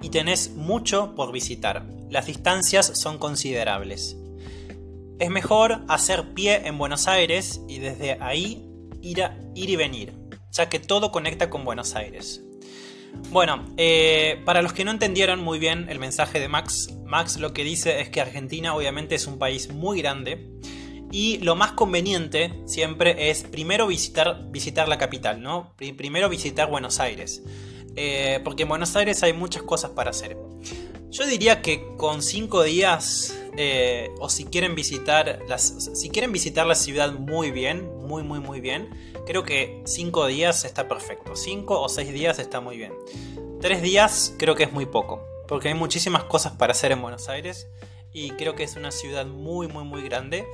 y 0.01 0.09
tenés 0.09 0.55
mucho 0.55 1.13
por 1.13 1.31
visitar. 1.31 1.85
Las 2.09 2.25
distancias 2.25 2.99
son 2.99 3.19
considerables. 3.19 4.17
Es 5.19 5.29
mejor 5.29 5.85
hacer 5.87 6.33
pie 6.33 6.65
en 6.65 6.79
Buenos 6.79 7.07
Aires 7.07 7.61
y 7.67 7.77
desde 7.77 8.17
ahí 8.19 8.67
ir, 9.03 9.21
a, 9.21 9.37
ir 9.53 9.69
y 9.69 9.75
venir, 9.75 10.15
ya 10.49 10.67
que 10.67 10.79
todo 10.79 11.11
conecta 11.11 11.51
con 11.51 11.63
Buenos 11.63 11.93
Aires. 11.93 12.41
Bueno, 13.29 13.63
eh, 13.77 14.41
para 14.45 14.63
los 14.63 14.73
que 14.73 14.83
no 14.83 14.89
entendieron 14.89 15.43
muy 15.43 15.59
bien 15.59 15.85
el 15.89 15.99
mensaje 15.99 16.39
de 16.39 16.47
Max, 16.47 16.89
Max 17.13 17.37
lo 17.37 17.53
que 17.53 17.63
dice 17.63 18.01
es 18.01 18.09
que 18.09 18.21
Argentina 18.21 18.75
obviamente 18.75 19.13
es 19.13 19.27
un 19.27 19.37
país 19.37 19.71
muy 19.71 20.01
grande 20.01 20.49
y 21.11 21.37
lo 21.37 21.53
más 21.55 21.73
conveniente 21.73 22.51
siempre 22.65 23.29
es 23.29 23.43
primero 23.43 23.85
visitar, 23.85 24.49
visitar 24.49 24.87
la 24.87 24.97
capital, 24.97 25.39
¿no? 25.39 25.75
Primero 25.77 26.27
visitar 26.27 26.71
Buenos 26.71 26.99
Aires. 26.99 27.43
Eh, 27.95 28.39
porque 28.43 28.63
en 28.63 28.69
Buenos 28.69 28.95
Aires 28.95 29.21
hay 29.21 29.31
muchas 29.31 29.61
cosas 29.61 29.91
para 29.91 30.09
hacer. 30.09 30.35
Yo 31.11 31.27
diría 31.27 31.61
que 31.61 31.85
con 31.97 32.23
cinco 32.23 32.63
días, 32.63 33.37
eh, 33.57 34.09
o 34.17 34.27
si 34.27 34.45
quieren 34.45 34.73
visitar 34.73 35.37
las, 35.47 35.91
si 35.93 36.09
quieren 36.09 36.31
visitar 36.31 36.65
la 36.65 36.73
ciudad 36.73 37.13
muy 37.13 37.51
bien, 37.51 37.95
muy 38.07 38.23
muy 38.23 38.39
muy 38.39 38.59
bien, 38.59 38.89
creo 39.27 39.43
que 39.43 39.83
cinco 39.85 40.25
días 40.25 40.65
está 40.65 40.87
perfecto. 40.87 41.35
Cinco 41.35 41.79
o 41.79 41.89
seis 41.89 42.11
días 42.11 42.39
está 42.39 42.59
muy 42.59 42.75
bien. 42.75 42.91
Tres 43.61 43.83
días 43.83 44.33
creo 44.39 44.55
que 44.55 44.63
es 44.63 44.73
muy 44.73 44.87
poco, 44.87 45.21
porque 45.47 45.69
hay 45.69 45.73
muchísimas 45.73 46.23
cosas 46.23 46.53
para 46.53 46.71
hacer 46.71 46.91
en 46.91 47.01
Buenos 47.01 47.29
Aires 47.29 47.67
y 48.11 48.31
creo 48.31 48.55
que 48.55 48.63
es 48.63 48.75
una 48.75 48.91
ciudad 48.91 49.25
muy 49.25 49.67
muy 49.67 49.83
muy 49.83 50.01
grande 50.03 50.45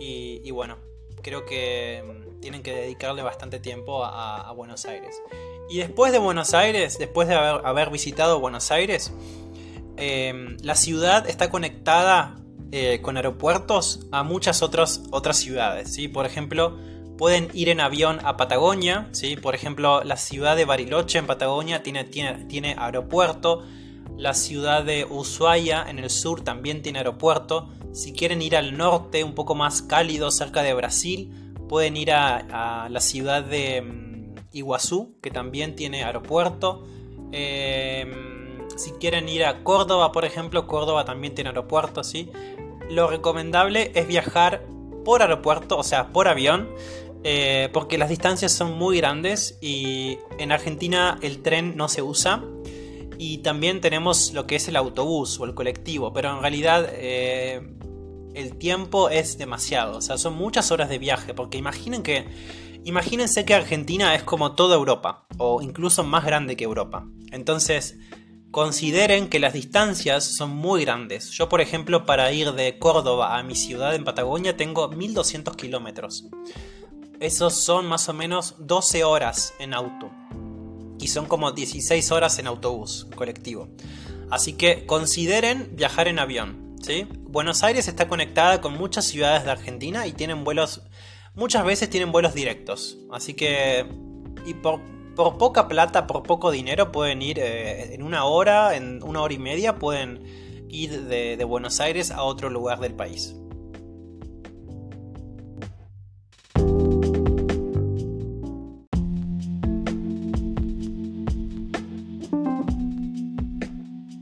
y, 0.00 0.50
bueno, 0.52 0.78
creo 1.22 1.44
que 1.44 2.04
mm, 2.04 2.40
tienen 2.40 2.62
que 2.62 2.72
dedicarle 2.72 3.22
bastante 3.22 3.58
tiempo 3.58 4.04
a, 4.04 4.52
Buenos 4.52 4.84
Aires. 4.86 5.20
Y 5.68 5.78
después 5.78 6.12
de 6.12 6.18
Buenos 6.18 6.54
Aires, 6.54 6.98
después 6.98 7.26
de 7.26 7.34
haber 7.34 7.90
visitado 7.90 8.38
Buenos 8.38 8.70
Aires, 8.70 9.12
Em, 10.00 10.56
la 10.62 10.76
ciudad 10.76 11.28
está 11.28 11.50
conectada 11.50 12.36
eh, 12.70 13.00
con 13.02 13.16
aeropuertos 13.16 14.06
a 14.12 14.22
muchas 14.22 14.62
otras, 14.62 15.02
otras 15.10 15.38
ciudades. 15.38 15.92
¿sí? 15.92 16.06
Por 16.06 16.24
ejemplo, 16.24 16.78
pueden 17.18 17.48
ir 17.52 17.68
en 17.68 17.80
avión 17.80 18.20
a 18.24 18.36
Patagonia. 18.36 19.08
¿sí? 19.10 19.36
Por 19.36 19.56
ejemplo, 19.56 20.04
la 20.04 20.16
ciudad 20.16 20.54
de 20.54 20.64
Bariloche 20.64 21.18
en 21.18 21.26
Patagonia 21.26 21.82
tiene, 21.82 22.04
tiene, 22.04 22.44
tiene 22.44 22.76
aeropuerto. 22.78 23.64
La 24.16 24.34
ciudad 24.34 24.84
de 24.84 25.04
Ushuaia 25.04 25.84
en 25.88 25.98
el 25.98 26.10
sur 26.10 26.42
también 26.42 26.82
tiene 26.82 26.98
aeropuerto. 26.98 27.68
Si 27.92 28.12
quieren 28.12 28.42
ir 28.42 28.56
al 28.56 28.76
norte, 28.76 29.24
un 29.24 29.34
poco 29.34 29.54
más 29.54 29.82
cálido, 29.82 30.30
cerca 30.30 30.62
de 30.62 30.74
Brasil, 30.74 31.54
pueden 31.68 31.96
ir 31.96 32.12
a, 32.12 32.88
la 32.90 33.00
ciudad 33.00 33.44
de 33.44 33.82
mm, 33.82 34.34
Iguazú, 34.52 35.18
que 35.22 35.30
también 35.30 35.76
tiene 35.76 36.04
aeropuerto. 36.04 36.84
Em, 37.30 38.66
si 38.76 38.92
quieren 38.92 39.28
ir 39.28 39.44
a 39.44 39.62
Córdoba, 39.62 40.12
por 40.12 40.24
ejemplo, 40.24 40.66
Córdoba 40.66 41.04
también 41.04 41.34
tiene 41.34 41.50
aeropuerto, 41.50 42.02
¿sí? 42.02 42.30
Lo 42.90 43.06
recomendable 43.06 43.92
es 43.94 44.06
viajar 44.06 44.64
por 45.04 45.22
aeropuerto, 45.22 45.76
o 45.76 45.82
sea, 45.82 46.08
por 46.08 46.28
avión, 46.28 46.68
eh, 47.24 47.68
porque 47.72 47.98
las 47.98 48.08
distancias 48.08 48.52
son 48.52 48.78
muy 48.78 48.98
grandes 48.98 49.58
y 49.60 50.18
en 50.38 50.52
Argentina 50.52 51.18
el 51.22 51.42
tren 51.42 51.76
no 51.76 51.88
se 51.88 52.02
usa. 52.02 52.44
Y 53.18 53.38
también 53.38 53.80
tenemos 53.80 54.32
lo 54.32 54.46
que 54.46 54.56
es 54.56 54.68
el 54.68 54.76
autobús 54.76 55.40
o 55.40 55.44
el 55.44 55.54
colectivo, 55.54 56.12
pero 56.12 56.30
en 56.34 56.40
realidad 56.40 56.88
eh, 56.92 57.60
el 58.34 58.56
tiempo 58.56 59.10
es 59.10 59.38
demasiado, 59.38 59.98
o 59.98 60.00
sea, 60.00 60.16
son 60.18 60.36
muchas 60.36 60.70
horas 60.70 60.88
de 60.88 60.98
viaje, 60.98 61.34
porque 61.34 61.58
imaginen 61.58 62.04
que, 62.04 62.28
imagínense 62.84 63.44
que 63.44 63.54
Argentina 63.54 64.14
es 64.14 64.22
como 64.22 64.52
toda 64.52 64.76
Europa, 64.76 65.26
o 65.36 65.60
incluso 65.62 66.04
más 66.04 66.24
grande 66.24 66.56
que 66.56 66.62
Europa. 66.62 67.08
Entonces, 67.32 67.98
consideren 68.52 69.28
que 69.28 69.40
las 69.40 69.52
distancias 69.52 70.24
son 70.36 70.50
muy 70.50 70.84
grandes. 70.84 71.30
Yo, 71.30 71.48
por 71.48 71.60
ejemplo, 71.60 72.06
para 72.06 72.32
ir 72.32 72.52
de 72.52 72.78
Córdoba 72.78 73.36
a 73.36 73.42
mi 73.42 73.54
ciudad 73.54 73.94
en 73.94 74.04
Patagonia 74.04 74.56
tengo 74.56 74.88
1200 74.88 75.56
kilómetros. 75.56 76.26
Esos 77.20 77.54
son 77.54 77.86
más 77.86 78.08
o 78.08 78.14
menos 78.14 78.54
12 78.60 79.02
horas 79.02 79.54
en 79.58 79.74
auto. 79.74 80.10
Son 81.08 81.26
como 81.26 81.52
16 81.52 82.10
horas 82.12 82.38
en 82.38 82.46
autobús 82.46 83.06
colectivo. 83.16 83.68
Así 84.30 84.52
que 84.52 84.86
consideren 84.86 85.70
viajar 85.74 86.08
en 86.08 86.18
avión. 86.18 86.76
¿sí? 86.82 87.06
Buenos 87.20 87.62
Aires 87.62 87.88
está 87.88 88.08
conectada 88.08 88.60
con 88.60 88.74
muchas 88.74 89.06
ciudades 89.06 89.44
de 89.44 89.50
Argentina 89.50 90.06
y 90.06 90.12
tienen 90.12 90.44
vuelos. 90.44 90.82
Muchas 91.34 91.64
veces 91.64 91.90
tienen 91.90 92.12
vuelos 92.12 92.34
directos. 92.34 92.98
Así 93.10 93.34
que. 93.34 93.86
Y 94.46 94.54
por, 94.54 94.80
poca 95.16 95.68
plata, 95.68 96.06
por 96.06 96.22
poco 96.22 96.50
dinero, 96.50 96.92
pueden 96.92 97.22
ir 97.22 97.38
eh, 97.38 97.94
en 97.94 98.02
una 98.02 98.24
hora, 98.24 98.76
en 98.76 99.02
una 99.02 99.20
hora 99.20 99.34
y 99.34 99.38
media, 99.38 99.76
pueden 99.76 100.66
ir 100.68 101.06
de 101.06 101.44
Buenos 101.44 101.80
Aires 101.80 102.10
a 102.10 102.22
otro 102.22 102.50
lugar 102.50 102.78
del 102.80 102.94
país. 102.94 103.34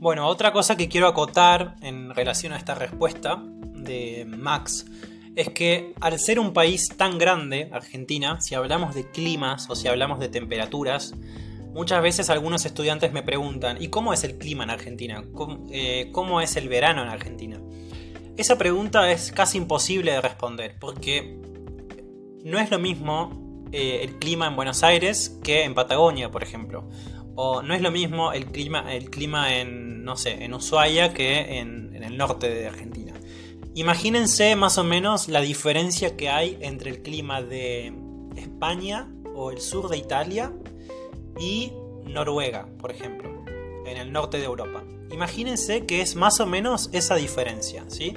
Bueno, 0.07 0.25
otra 0.29 0.53
cosa 0.53 0.77
que 0.77 0.87
quiero 0.87 1.09
acotar 1.09 1.75
en 1.81 2.15
relación 2.15 2.53
a 2.53 2.57
esta 2.57 2.73
respuesta 2.73 3.43
de 3.43 4.23
Max 4.25 4.85
es 5.35 5.49
que 5.49 5.95
al 5.99 6.17
ser 6.17 6.39
un 6.39 6.53
país 6.53 6.87
tan 6.95 7.17
grande, 7.17 7.69
Argentina, 7.73 8.39
si 8.39 8.55
hablamos 8.55 8.95
de 8.95 9.11
climas 9.11 9.69
o 9.69 9.75
si 9.75 9.89
hablamos 9.89 10.21
de 10.21 10.29
temperaturas, 10.29 11.13
muchas 11.73 12.01
veces 12.01 12.29
algunos 12.29 12.65
estudiantes 12.65 13.11
me 13.11 13.21
preguntan, 13.21 13.81
¿y 13.81 13.89
cómo 13.89 14.13
es 14.13 14.23
el 14.23 14.37
clima 14.37 14.63
en 14.63 14.69
Argentina? 14.69 15.25
¿Cómo, 15.33 15.67
eh, 15.71 16.09
es 16.41 16.55
el 16.55 16.69
verano 16.69 17.03
en 17.03 17.09
Argentina? 17.09 17.59
Esa 18.37 18.57
pregunta 18.57 19.11
es 19.11 19.33
casi 19.33 19.57
imposible 19.57 20.13
de 20.13 20.21
responder 20.21 20.77
porque 20.79 21.37
no 22.45 22.59
es 22.59 22.71
lo 22.71 22.79
mismo 22.79 23.67
eh, 23.73 24.03
el 24.03 24.19
clima 24.19 24.47
en 24.47 24.55
Buenos 24.55 24.83
Aires 24.83 25.37
que 25.43 25.65
en 25.65 25.75
Patagonia, 25.75 26.31
por 26.31 26.43
ejemplo. 26.43 26.87
O 27.39 27.61
no 27.61 27.75
es 27.75 27.83
lo 27.83 27.91
mismo 27.91 28.31
el 28.31 28.47
clima, 28.47 28.91
el 28.91 29.11
clima 29.11 29.53
en, 29.53 29.86
no 30.07 30.15
sé, 30.15 30.45
en 30.45 30.53
Ushuaia 30.53 31.13
que 31.13 31.59
en, 31.59 31.93
el 32.01 32.17
norte 32.17 32.49
de 32.49 32.65
Argentina. 32.65 33.13
Imagínense 33.75 34.55
más 34.55 34.77
o 34.77 34.85
menos 34.85 35.27
la 35.27 35.41
diferencia 35.41 36.15
que 36.15 36.29
hay 36.29 36.57
entre 36.61 36.89
el 36.89 37.03
clima 37.03 37.41
de 37.41 37.93
España 38.37 39.11
o 39.35 39.51
el 39.51 39.59
sur 39.59 39.89
de 39.89 39.97
Italia 39.97 40.53
y 41.37 41.73
Noruega, 42.05 42.69
por 42.79 42.91
ejemplo, 42.91 43.43
en 43.85 43.97
el 43.97 44.13
norte 44.13 44.37
de 44.37 44.45
Europa. 44.45 44.81
Imagínense 45.11 45.85
que 45.85 46.01
es 46.01 46.15
más 46.15 46.39
o 46.39 46.45
menos 46.45 46.89
esa 46.93 47.15
diferencia, 47.15 47.83
¿sí? 47.89 48.15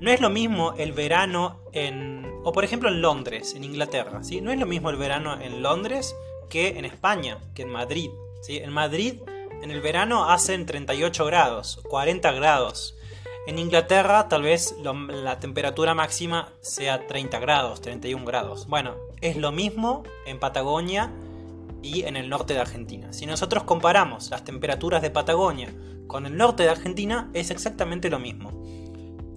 No 0.00 0.12
es 0.12 0.20
lo 0.20 0.30
mismo 0.30 0.74
el 0.78 0.92
verano 0.92 1.60
en... 1.72 2.24
o 2.44 2.52
por 2.52 2.64
ejemplo 2.64 2.88
en 2.88 3.02
Londres, 3.02 3.54
en 3.56 3.64
Inglaterra, 3.64 4.22
¿sí? 4.22 4.40
No 4.40 4.52
es 4.52 4.58
lo 4.60 4.66
mismo 4.66 4.88
el 4.88 4.96
verano 4.96 5.40
en 5.40 5.62
Londres 5.62 6.14
que 6.48 6.78
en 6.78 6.84
España, 6.84 7.38
que 7.54 7.62
en 7.62 7.70
Madrid, 7.70 8.10
en 8.48 8.70
Madrid 8.70 9.14
en 9.64 9.70
el 9.70 9.80
verano 9.80 10.30
hacen 10.30 10.66
38 10.66 11.24
grados, 11.24 11.80
40 11.88 12.32
grados. 12.32 12.94
En 13.46 13.58
Inglaterra 13.58 14.28
tal 14.28 14.42
vez 14.42 14.76
la 14.82 15.40
temperatura 15.40 15.94
máxima 15.94 16.52
sea 16.60 17.06
30 17.06 17.38
grados, 17.38 17.80
31 17.80 18.26
grados. 18.26 18.66
Bueno, 18.68 18.94
es 19.22 19.38
lo 19.38 19.52
mismo 19.52 20.02
en 20.26 20.38
Patagonia 20.38 21.10
y 21.82 22.02
en 22.02 22.16
el 22.16 22.28
norte 22.28 22.52
de 22.52 22.60
Argentina. 22.60 23.14
Si 23.14 23.24
nosotros 23.24 23.64
comparamos 23.64 24.28
las 24.28 24.44
temperaturas 24.44 25.00
de 25.00 25.10
Patagonia 25.10 25.74
con 26.08 26.26
el 26.26 26.36
norte 26.36 26.64
de 26.64 26.68
Argentina, 26.68 27.30
es 27.32 27.50
exactamente 27.50 28.10
lo 28.10 28.18
mismo. 28.18 28.50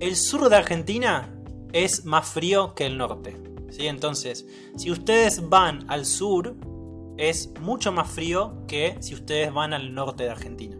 El 0.02 0.18
sur 0.18 0.50
de 0.50 0.58
Argentina 0.58 1.34
es 1.72 2.04
más 2.04 2.28
frío 2.28 2.76
que 2.76 2.86
el 2.86 2.98
norte. 2.98 3.38
¿sí? 3.70 3.88
Entonces, 3.88 4.46
si 4.76 4.92
ustedes 4.92 5.48
van 5.48 5.90
al 5.90 6.06
sur, 6.06 6.54
es 7.17 7.51
mucho 7.62 7.91
más 7.91 8.10
frío 8.10 8.53
que 8.67 8.95
si 8.99 9.13
ustedes 9.13 9.53
van 9.53 9.73
al 9.73 9.93
norte 9.93 10.23
de 10.23 10.30
Argentina. 10.30 10.77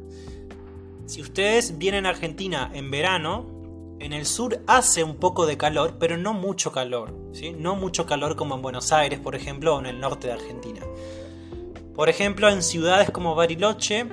Si 1.06 1.22
ustedes 1.22 1.78
vienen 1.78 2.06
a 2.06 2.10
Argentina 2.10 2.70
en 2.74 2.92
verano, 2.92 3.58
en 4.00 4.14
el 4.14 4.26
sur 4.26 4.62
hace 4.68 5.04
un 5.04 5.16
poco 5.16 5.46
de 5.46 5.58
calor, 5.58 5.96
pero 6.00 6.18
no 6.18 6.34
mucho 6.34 6.72
calor. 6.72 7.16
¿sí? 7.34 7.54
No 7.54 7.76
mucho 7.76 8.06
calor 8.06 8.36
como 8.36 8.56
en 8.56 8.62
Buenos 8.62 8.92
Aires, 8.92 9.20
por 9.20 9.36
ejemplo, 9.36 9.76
o 9.76 9.80
en 9.80 9.86
el 9.86 10.00
norte 10.00 10.28
de 10.28 10.34
Argentina. 10.34 10.82
Por 11.96 12.10
ejemplo, 12.10 12.50
en 12.50 12.62
ciudades 12.62 13.10
como 13.10 13.34
Bariloche, 13.36 14.06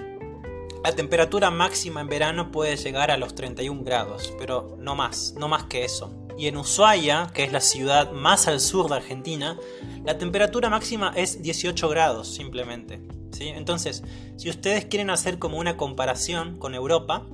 la 0.83 0.93
temperatura 0.93 1.51
máxima 1.51 2.01
en 2.01 2.09
verano 2.09 2.51
puede 2.51 2.77
llegar 2.77 3.11
a 3.11 3.17
los 3.17 3.35
31 3.35 3.85
grados, 3.85 4.33
pero 4.39 4.77
no 4.79 4.95
más, 4.95 5.35
no 5.39 5.49
más 5.49 5.65
que 5.65 5.85
eso. 5.85 6.24
Y 6.37 6.49
en 6.49 6.57
Ushuaia, 6.57 7.31
que 7.33 7.45
es 7.45 7.53
la 7.53 7.61
ciudad 7.61 8.13
más 8.13 8.49
al 8.49 8.61
sur 8.61 8.89
de 8.89 8.97
Argentina, 8.97 9.57
la 10.05 10.19
temperatura 10.19 10.69
máxima 10.69 11.13
es 11.17 11.43
18 11.43 11.89
grados 11.89 12.35
simplemente. 12.35 13.01
¿sí? 13.31 13.49
Entonces, 13.49 14.03
si 14.37 14.51
ustedes 14.51 14.85
quieren 14.87 15.11
hacer 15.11 15.39
como 15.39 15.59
una 15.59 15.77
comparación 15.77 16.59
con 16.59 16.75
Europa, 16.75 17.27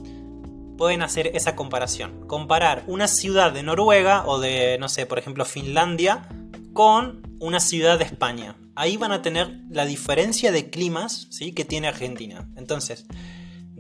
pueden 0.77 1.03
hacer 1.03 1.31
esa 1.35 1.57
comparación. 1.57 2.27
Comparar 2.27 2.85
una 2.87 3.07
ciudad 3.07 3.53
de 3.53 3.63
Noruega 3.63 4.25
o 4.27 4.39
de, 4.39 4.79
no 4.79 4.89
sé, 4.89 5.07
por 5.07 5.19
ejemplo, 5.19 5.45
Finlandia 5.45 6.29
con 6.73 7.23
una 7.41 7.61
ciudad 7.61 7.99
de 7.99 8.05
España. 8.05 8.57
Ahí 8.75 8.97
van 8.97 9.13
a 9.13 9.23
tener 9.23 9.61
la 9.69 9.85
diferencia 9.85 10.53
de 10.53 10.71
climas 10.71 11.27
¿sí? 11.31 11.53
que 11.53 11.65
tiene 11.65 11.89
Argentina. 11.89 12.49
Entonces, 12.57 13.07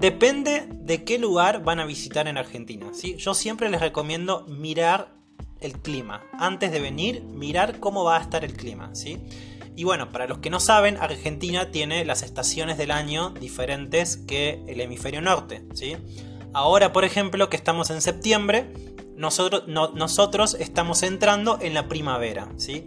Depende 0.01 0.67
de 0.71 1.05
qué 1.05 1.19
lugar 1.19 1.63
van 1.63 1.79
a 1.79 1.85
visitar 1.85 2.27
en 2.27 2.39
Argentina. 2.39 2.87
¿sí? 2.95 3.17
Yo 3.17 3.35
siempre 3.35 3.69
les 3.69 3.81
recomiendo 3.81 4.47
mirar 4.49 5.15
el 5.61 5.75
clima. 5.75 6.23
Antes 6.33 6.73
de 6.73 6.81
venir, 6.81 7.23
mirar 7.23 7.81
cómo 7.81 8.03
va 8.03 8.17
a 8.17 8.23
estar 8.23 8.43
el 8.43 8.55
clima. 8.55 8.95
¿sí? 8.95 9.19
Y 9.77 9.85
bueno, 9.85 10.11
para 10.11 10.27
los 10.27 10.39
que 10.39 10.49
no 10.49 10.59
saben, 10.59 10.97
Argentina 10.97 11.71
tiene 11.71 12.07
las 12.07 12.23
estaciones 12.23 12.79
del 12.79 12.93
año 12.93 13.31
diferentes 13.31 14.17
que 14.17 14.63
el 14.67 14.81
hemisferio 14.81 15.21
norte. 15.21 15.67
¿sí? 15.75 15.99
Ahora, 16.55 16.95
por 16.95 17.05
ejemplo, 17.05 17.51
que 17.51 17.59
estamos 17.59 17.91
en 17.91 18.01
septiembre, 18.01 18.73
nosotros, 19.17 19.65
nosotros 19.69 20.57
estamos 20.59 21.03
entrando 21.03 21.59
en 21.61 21.75
la 21.75 21.89
primavera. 21.89 22.49
¿sí? 22.57 22.87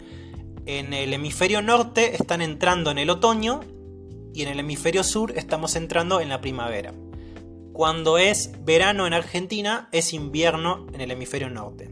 En 0.65 0.93
el 0.93 1.13
hemisferio 1.13 1.61
norte 1.61 2.15
están 2.15 2.41
entrando 2.41 2.89
en 2.89 2.97
el 2.97 3.11
otoño 3.11 3.59
y 4.33 4.41
en 4.41 4.49
el 4.49 4.59
hemisferio 4.59 5.03
sur 5.03 5.31
estamos 5.37 5.75
entrando 5.75 6.19
en 6.19 6.29
la 6.29 6.41
primavera. 6.41 6.91
Cuando 7.73 8.17
es 8.17 8.51
verano 8.63 9.07
en 9.07 9.13
Argentina 9.13 9.89
es 9.91 10.13
invierno 10.13 10.87
en 10.93 11.01
el 11.01 11.11
hemisferio 11.11 11.49
norte. 11.49 11.89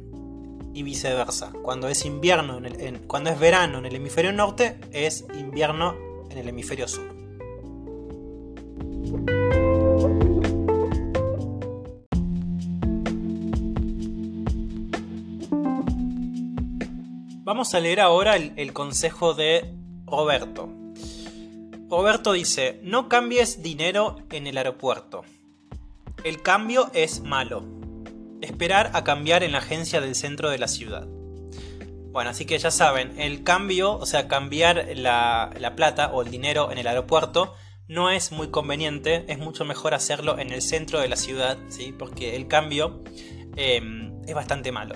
Y 0.73 0.83
viceversa. 0.83 1.51
Cuando 1.63 1.89
es 1.89 2.05
invierno 2.05 2.61
en 2.63 2.99
cuando 3.07 3.29
es 3.29 3.39
verano 3.39 3.79
en 3.79 3.85
el 3.85 3.95
hemisferio 3.95 4.31
norte 4.31 4.79
es 4.91 5.25
invierno 5.37 5.95
en 6.29 6.37
el 6.37 6.47
hemisferio 6.47 6.87
sur. 6.87 7.13
Vamos 17.43 17.73
a 17.73 17.79
leer 17.81 17.99
ahora 17.99 18.37
el 18.37 18.71
consejo 18.71 19.33
de 19.33 19.75
Roberto, 20.05 20.69
Roberto 21.91 22.31
dice, 22.31 22.79
no 22.83 23.09
cambies 23.09 23.61
dinero 23.61 24.15
en 24.29 24.47
el 24.47 24.57
aeropuerto. 24.57 25.25
El 26.23 26.43
cambio 26.43 26.91
es 26.93 27.21
malo. 27.21 27.63
Esperar 28.41 28.91
a 28.93 29.03
cambiar 29.03 29.43
en 29.43 29.53
la 29.53 29.57
agencia 29.57 30.01
del 30.01 30.13
centro 30.13 30.51
de 30.51 30.60
la 30.60 30.67
ciudad. 30.67 31.07
Bueno, 32.12 32.29
así 32.29 32.45
que 32.45 32.60
ya 32.60 32.69
saben, 32.69 33.19
el 33.19 33.43
cambio, 33.43 33.97
o 33.97 34.05
sea, 34.05 34.27
cambiar 34.27 34.86
la, 34.95 35.73
plata 35.75 36.12
o 36.12 36.21
el 36.21 36.29
dinero 36.29 36.71
en 36.71 36.77
el 36.77 36.86
aeropuerto, 36.86 37.55
no 37.88 38.12
es 38.12 38.31
muy 38.31 38.49
conveniente, 38.49 39.25
es 39.29 39.39
mucho 39.39 39.65
mejor 39.65 39.95
hacerlo 39.95 40.38
en 40.38 40.51
el 40.51 40.62
centro 40.62 40.99
de 40.99 41.07
la 41.07 41.15
ciudad, 41.15 41.57
¿sí? 41.69 41.91
porque 41.97 42.36
el 42.36 42.47
cambio 42.47 43.01
em, 43.55 44.21
es 44.27 44.36
bastante 44.36 44.71
malo. 44.71 44.95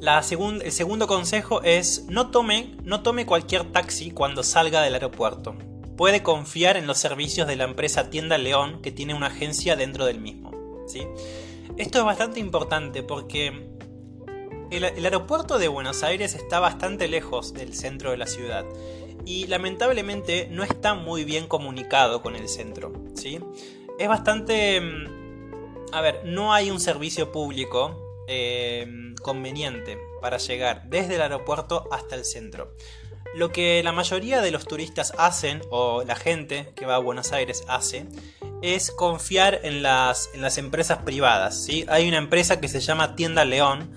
La 0.00 0.20
el 0.20 0.72
segundo 0.72 1.06
consejo 1.06 1.62
es 1.62 2.06
no 2.08 2.30
tome, 2.30 2.76
no 2.84 3.02
tome 3.02 3.26
cualquier 3.26 3.64
taxi 3.72 4.10
cuando 4.12 4.42
salga 4.42 4.80
del 4.80 4.94
aeropuerto. 4.94 5.56
Puede 5.98 6.22
confiar 6.22 6.76
en 6.76 6.86
los 6.86 6.98
servicios 6.98 7.48
de 7.48 7.56
la 7.56 7.64
empresa 7.64 8.08
Tienda 8.08 8.38
León 8.38 8.80
que 8.82 8.92
tiene 8.92 9.14
una 9.14 9.26
agencia 9.26 9.74
dentro 9.74 10.06
del 10.06 10.20
mismo. 10.20 10.52
¿sí? 10.86 11.08
Esto 11.76 11.98
es 11.98 12.04
bastante 12.04 12.38
importante 12.38 13.02
porque 13.02 13.68
el, 14.70 14.84
aeropuerto 14.84 15.58
de 15.58 15.66
Buenos 15.66 16.04
Aires 16.04 16.36
está 16.36 16.60
bastante 16.60 17.08
lejos 17.08 17.52
del 17.52 17.74
centro 17.74 18.12
de 18.12 18.16
la 18.16 18.28
ciudad 18.28 18.64
y 19.26 19.48
lamentablemente 19.48 20.46
no 20.52 20.62
está 20.62 20.94
muy 20.94 21.24
bien 21.24 21.48
comunicado 21.48 22.22
con 22.22 22.36
el 22.36 22.48
centro. 22.48 22.92
¿sí? 23.14 23.40
Es 23.98 24.06
bastante... 24.08 24.80
Mm, 24.80 25.18
a 25.90 26.00
ver, 26.00 26.20
no 26.24 26.52
hay 26.52 26.70
un 26.70 26.78
servicio 26.78 27.32
público 27.32 28.24
em, 28.28 29.16
conveniente 29.16 29.98
para 30.20 30.38
llegar 30.38 30.84
desde 30.88 31.16
el 31.16 31.22
aeropuerto 31.22 31.88
hasta 31.90 32.14
el 32.14 32.24
centro. 32.24 32.72
Lo 33.34 33.50
que 33.52 33.82
la 33.82 33.92
mayoría 33.92 34.40
de 34.40 34.50
los 34.50 34.66
turistas 34.66 35.12
hacen, 35.18 35.60
o 35.70 36.02
la 36.04 36.16
gente 36.16 36.72
que 36.74 36.86
va 36.86 36.96
a 36.96 36.98
Buenos 36.98 37.32
Aires 37.32 37.64
hace, 37.68 38.06
es 38.62 38.90
confiar 38.90 39.60
en 39.62 39.82
las, 39.82 40.30
en 40.34 40.40
las 40.40 40.58
empresas 40.58 40.98
privadas. 40.98 41.62
¿sí? 41.62 41.84
Hay 41.88 42.08
una 42.08 42.18
empresa 42.18 42.60
que 42.60 42.68
se 42.68 42.80
llama 42.80 43.16
Tienda 43.16 43.44
León, 43.44 43.92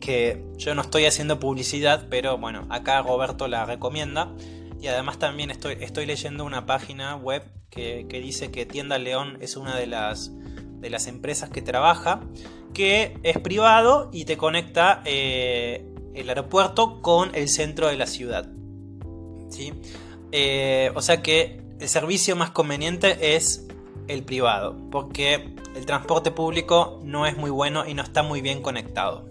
que 0.00 0.42
yo 0.56 0.74
no 0.74 0.82
estoy 0.82 1.04
haciendo 1.04 1.38
publicidad, 1.38 2.06
pero 2.10 2.38
bueno, 2.38 2.66
acá 2.70 3.02
Roberto 3.02 3.48
la 3.48 3.64
recomienda. 3.66 4.32
Y 4.80 4.86
además 4.86 5.18
también 5.18 5.50
estoy, 5.50 5.76
estoy 5.80 6.06
leyendo 6.06 6.44
una 6.44 6.64
página 6.64 7.14
web 7.16 7.42
que, 7.70 8.06
dice 8.10 8.50
que 8.50 8.66
Tienda 8.66 8.98
León 8.98 9.38
es 9.40 9.56
una 9.56 9.76
de 9.76 9.86
las, 9.86 10.32
de 10.34 10.90
las 10.90 11.06
empresas 11.06 11.50
que 11.50 11.62
trabaja, 11.62 12.20
que 12.74 13.18
es 13.22 13.38
privado 13.38 14.10
y 14.12 14.24
te 14.24 14.36
conecta 14.36 15.02
eh, 15.04 15.86
el 16.14 16.28
aeropuerto 16.28 17.02
con 17.02 17.34
el 17.34 17.48
centro 17.48 17.88
de 17.88 17.96
la 17.96 18.06
ciudad. 18.06 18.48
¿Sí? 19.50 19.72
Eh, 20.32 20.92
o 20.94 21.02
sea 21.02 21.22
que 21.22 21.60
el 21.78 21.88
servicio 21.88 22.36
más 22.36 22.50
conveniente 22.50 23.36
es 23.36 23.66
el 24.06 24.22
privado, 24.22 24.76
porque 24.90 25.54
el 25.74 25.86
transporte 25.86 26.30
público 26.30 27.00
no 27.04 27.26
es 27.26 27.36
muy 27.36 27.50
bueno 27.50 27.86
y 27.86 27.94
no 27.94 28.02
está 28.02 28.22
muy 28.22 28.40
bien 28.40 28.62
conectado. 28.62 29.28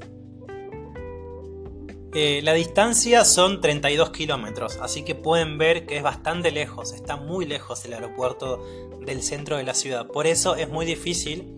Eh, 2.13 2.41
la 2.43 2.53
distancia 2.53 3.23
son 3.23 3.61
32 3.61 4.09
kilómetros, 4.09 4.79
así 4.81 5.03
que 5.03 5.13
pueden 5.13 5.59
ver 5.59 5.85
que 5.85 5.97
es 5.97 6.03
bastante 6.03 6.51
lejos, 6.51 6.91
está 6.91 7.17
muy 7.17 7.45
lejos 7.45 7.85
el 7.85 7.93
aeropuerto 7.93 8.65
del 9.05 9.21
centro 9.21 9.57
de 9.57 9.63
la 9.63 9.75
ciudad. 9.75 10.07
Por 10.07 10.25
eso 10.25 10.55
es 10.55 10.69
muy 10.69 10.87
difícil 10.87 11.53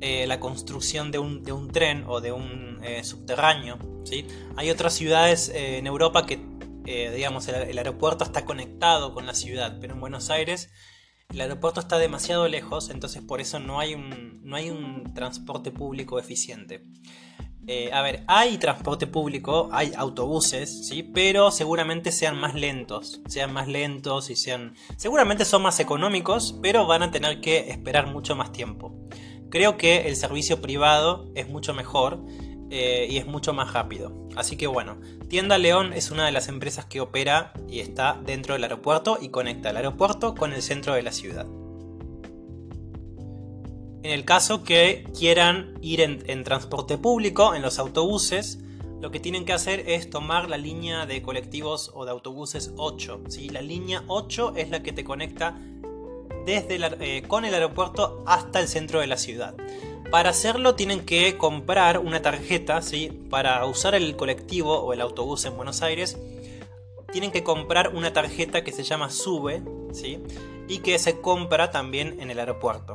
eh, 0.00 0.26
la 0.26 0.40
construcción 0.40 1.12
de 1.12 1.20
un, 1.20 1.70
tren 1.70 2.04
o 2.08 2.20
de 2.20 2.32
un 2.32 2.80
subterráneo. 3.02 3.78
¿sí? 4.02 4.26
Hay 4.56 4.68
otras 4.70 4.94
ciudades 4.94 5.50
en 5.54 5.86
Europa 5.86 6.26
que, 6.26 6.38
digamos, 6.84 7.48
el 7.48 7.78
aeropuerto 7.78 8.24
está 8.24 8.44
conectado 8.44 9.14
con 9.14 9.26
la 9.26 9.34
ciudad, 9.34 9.78
pero 9.80 9.94
en 9.94 10.00
Buenos 10.00 10.30
Aires 10.30 10.70
el 11.30 11.40
aeropuerto 11.40 11.80
está 11.80 11.98
demasiado 11.98 12.46
lejos, 12.48 12.90
entonces 12.90 13.22
por 13.22 13.40
eso 13.40 13.58
no 13.58 13.80
hay 13.80 13.94
un, 13.94 14.40
no 14.44 14.56
hay 14.56 14.70
un 14.70 15.14
transporte 15.14 15.72
público 15.72 16.18
eficiente. 16.18 16.84
Eh, 17.66 17.90
a 17.92 18.02
ver, 18.02 18.24
hay 18.28 18.58
transporte 18.58 19.06
público, 19.06 19.70
hay 19.72 19.92
autobuses, 19.96 20.86
¿sí? 20.86 21.02
Pero 21.02 21.50
seguramente 21.50 22.12
sean 22.12 22.38
más 22.38 22.54
lentos, 22.54 23.22
sean 23.26 23.52
más 23.54 23.68
lentos 23.68 24.28
y 24.28 24.36
sean... 24.36 24.74
Seguramente 24.98 25.46
son 25.46 25.62
más 25.62 25.80
económicos, 25.80 26.58
pero 26.62 26.86
van 26.86 27.02
a 27.02 27.10
tener 27.10 27.40
que 27.40 27.70
esperar 27.70 28.06
mucho 28.06 28.36
más 28.36 28.52
tiempo. 28.52 28.94
Creo 29.50 29.78
que 29.78 30.08
el 30.08 30.16
servicio 30.16 30.60
privado 30.60 31.32
es 31.34 31.48
mucho 31.48 31.72
mejor 31.72 32.22
eh, 32.70 33.06
y 33.10 33.18
es 33.18 33.26
mucho 33.26 33.52
más 33.52 33.72
rápido. 33.72 34.12
Así 34.36 34.56
que 34.56 34.66
bueno, 34.66 34.96
Tienda 35.28 35.58
León 35.58 35.92
es 35.92 36.10
una 36.10 36.26
de 36.26 36.32
las 36.32 36.48
empresas 36.48 36.86
que 36.86 37.00
opera 37.00 37.52
y 37.68 37.80
está 37.80 38.20
dentro 38.24 38.54
del 38.54 38.64
aeropuerto 38.64 39.18
y 39.20 39.28
conecta 39.28 39.70
el 39.70 39.76
aeropuerto 39.76 40.34
con 40.34 40.52
el 40.52 40.62
centro 40.62 40.94
de 40.94 41.02
la 41.02 41.12
ciudad. 41.12 41.46
En 44.04 44.10
el 44.10 44.26
caso 44.26 44.64
que 44.64 45.06
quieran 45.18 45.78
ir 45.80 46.02
en, 46.02 46.44
transporte 46.44 46.98
público, 46.98 47.54
en 47.54 47.62
los 47.62 47.78
autobuses, 47.78 48.58
lo 49.00 49.10
que 49.10 49.18
tienen 49.18 49.46
que 49.46 49.54
hacer 49.54 49.88
es 49.88 50.10
tomar 50.10 50.50
la 50.50 50.58
línea 50.58 51.06
de 51.06 51.22
colectivos 51.22 51.90
o 51.94 52.04
de 52.04 52.10
autobuses 52.10 52.72
8. 52.76 53.22
¿sí? 53.28 53.48
La 53.48 53.62
línea 53.62 54.04
8 54.08 54.54
es 54.56 54.68
la 54.68 54.82
que 54.82 54.92
te 54.92 55.04
conecta 55.04 55.58
desde 56.44 56.78
eh, 57.00 57.22
con 57.26 57.44
el 57.44 57.54
aeropuerto 57.54 58.22
hasta 58.26 58.60
el 58.60 58.68
centro 58.68 59.00
de 59.00 59.06
la 59.06 59.16
ciudad. 59.16 59.54
Para 60.10 60.30
hacerlo 60.30 60.74
tienen 60.74 61.04
que 61.04 61.36
comprar 61.36 61.98
una 61.98 62.22
tarjeta, 62.22 62.82
¿sí? 62.82 63.10
Para 63.30 63.64
usar 63.66 63.94
el 63.94 64.16
colectivo 64.16 64.78
o 64.78 64.92
el 64.92 65.00
autobús 65.00 65.44
en 65.44 65.56
Buenos 65.56 65.82
Aires, 65.82 66.18
tienen 67.10 67.32
que 67.32 67.42
comprar 67.42 67.94
una 67.94 68.12
tarjeta 68.12 68.64
que 68.64 68.72
se 68.72 68.82
llama 68.82 69.10
SUBE, 69.10 69.62
¿sí? 69.92 70.20
Y 70.68 70.78
que 70.78 70.98
se 70.98 71.20
compra 71.20 71.70
también 71.70 72.20
en 72.20 72.30
el 72.30 72.38
aeropuerto. 72.38 72.94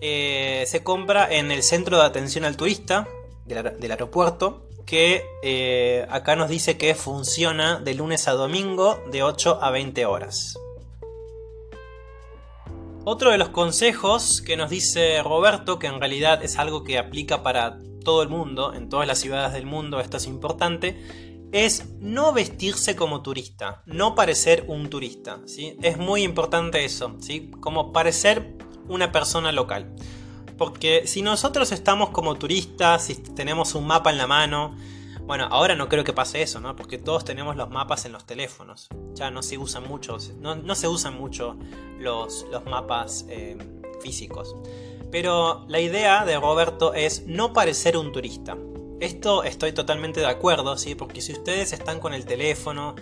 Eh, 0.00 0.64
se 0.66 0.82
compra 0.82 1.28
en 1.30 1.50
el 1.50 1.62
centro 1.62 1.98
de 1.98 2.04
atención 2.04 2.44
al 2.44 2.56
turista 2.56 3.06
del, 3.44 3.90
aeropuerto, 3.90 4.68
que 4.86 5.24
eh, 5.42 6.06
acá 6.08 6.36
nos 6.36 6.48
dice 6.48 6.78
que 6.78 6.94
funciona 6.94 7.80
de 7.80 7.94
lunes 7.94 8.28
a 8.28 8.32
domingo 8.32 9.02
de 9.10 9.22
8 9.22 9.58
a 9.60 9.70
20 9.70 10.06
horas. 10.06 10.56
Otro 13.04 13.30
de 13.30 13.38
los 13.38 13.48
consejos 13.48 14.42
que 14.42 14.58
nos 14.58 14.68
dice 14.68 15.22
Roberto, 15.22 15.78
que 15.78 15.86
en 15.86 16.00
realidad 16.00 16.44
es 16.44 16.58
algo 16.58 16.84
que 16.84 16.98
aplica 16.98 17.42
para 17.42 17.78
todo 18.04 18.22
el 18.22 18.28
mundo, 18.28 18.74
en 18.74 18.90
todas 18.90 19.06
las 19.06 19.18
ciudades 19.18 19.54
del 19.54 19.64
mundo, 19.64 20.00
esto 20.00 20.18
es 20.18 20.26
importante, 20.26 21.00
es 21.50 21.86
no 21.98 22.34
vestirse 22.34 22.96
como 22.96 23.22
turista, 23.22 23.82
no 23.86 24.14
parecer 24.14 24.64
un 24.68 24.90
turista. 24.90 25.40
¿sí? 25.46 25.78
Es 25.80 25.96
muy 25.96 26.22
importante 26.22 26.84
eso, 26.84 27.16
¿sí? 27.20 27.50
como 27.60 27.90
parecer 27.90 28.54
una 28.86 29.12
persona 29.12 29.50
local. 29.50 29.94
Porque 30.58 31.06
si 31.06 31.22
nosotros 31.22 31.72
estamos 31.72 32.10
como 32.10 32.34
turistas, 32.34 33.06
si 33.06 33.14
tenemos 33.14 33.74
un 33.74 33.86
mapa 33.86 34.10
en 34.10 34.18
la 34.18 34.26
mano, 34.26 34.76
bueno, 35.30 35.46
ahora 35.48 35.76
no 35.76 35.88
creo 35.88 36.02
que 36.02 36.12
pase 36.12 36.42
eso, 36.42 36.58
¿no? 36.58 36.74
Porque 36.74 36.98
todos 36.98 37.24
tenemos 37.24 37.54
los 37.54 37.70
mapas 37.70 38.04
en 38.04 38.10
los 38.10 38.26
teléfonos. 38.26 38.88
Ya 39.14 39.30
no 39.30 39.44
se 39.44 39.58
usan 39.58 39.86
mucho, 39.86 40.18
no, 40.40 40.74
se 40.74 40.88
usan 40.88 41.16
mucho 41.16 41.56
los, 42.00 42.46
los 42.50 42.64
mapas 42.64 43.26
eh, 43.28 43.56
físicos. 44.02 44.56
Pero 45.12 45.64
la 45.68 45.78
idea 45.78 46.24
de 46.24 46.36
Roberto 46.36 46.94
es 46.94 47.28
no 47.28 47.52
parecer 47.52 47.96
un 47.96 48.10
turista. 48.10 48.58
Esto 48.98 49.44
estoy 49.44 49.70
totalmente 49.70 50.18
de 50.18 50.26
acuerdo, 50.26 50.76
¿sí? 50.76 50.96
Porque 50.96 51.20
si 51.20 51.30
ustedes 51.30 51.72
están 51.72 52.00
con 52.00 52.12
el 52.12 52.24
teléfono, 52.24 52.96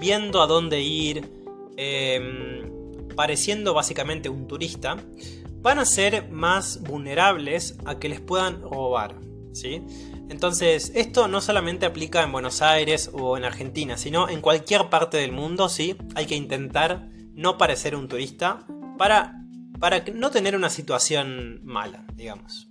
viendo 0.00 0.40
a 0.40 0.46
dónde 0.46 0.80
ir, 0.80 1.30
em, 1.76 3.06
pareciendo 3.14 3.74
básicamente 3.74 4.30
un 4.30 4.46
turista, 4.46 4.96
van 5.60 5.78
a 5.80 5.84
ser 5.84 6.30
más 6.30 6.80
vulnerables 6.80 7.76
a 7.84 7.98
que 7.98 8.08
les 8.08 8.22
puedan 8.22 8.62
robar, 8.62 9.27
Entonces, 10.28 10.92
esto 10.94 11.28
no 11.28 11.40
solamente 11.40 11.86
aplica 11.86 12.22
en 12.22 12.32
Buenos 12.32 12.62
Aires 12.62 13.10
o 13.12 13.36
en 13.36 13.44
Argentina, 13.44 13.96
sino 13.96 14.28
en 14.28 14.40
cualquier 14.40 14.88
parte 14.88 15.16
del 15.16 15.32
mundo, 15.32 15.68
¿sí? 15.68 15.96
Hay 16.14 16.26
que 16.26 16.36
intentar 16.36 17.08
no 17.34 17.58
parecer 17.58 17.94
un 17.96 18.08
turista 18.08 18.66
para, 18.98 19.42
para 19.78 20.04
no 20.14 20.30
tener 20.30 20.56
una 20.56 20.70
situación 20.70 21.60
mala, 21.64 22.04
digamos. 22.14 22.68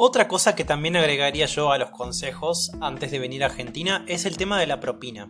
Otra 0.00 0.28
cosa 0.28 0.54
que 0.54 0.64
también 0.64 0.96
agregaría 0.96 1.46
yo 1.46 1.72
a 1.72 1.78
los 1.78 1.90
consejos 1.90 2.70
antes 2.80 3.10
de 3.10 3.18
venir 3.18 3.42
a 3.42 3.46
Argentina 3.46 4.04
es 4.06 4.26
el 4.26 4.36
tema 4.36 4.60
de 4.60 4.68
la 4.68 4.78
propina. 4.78 5.28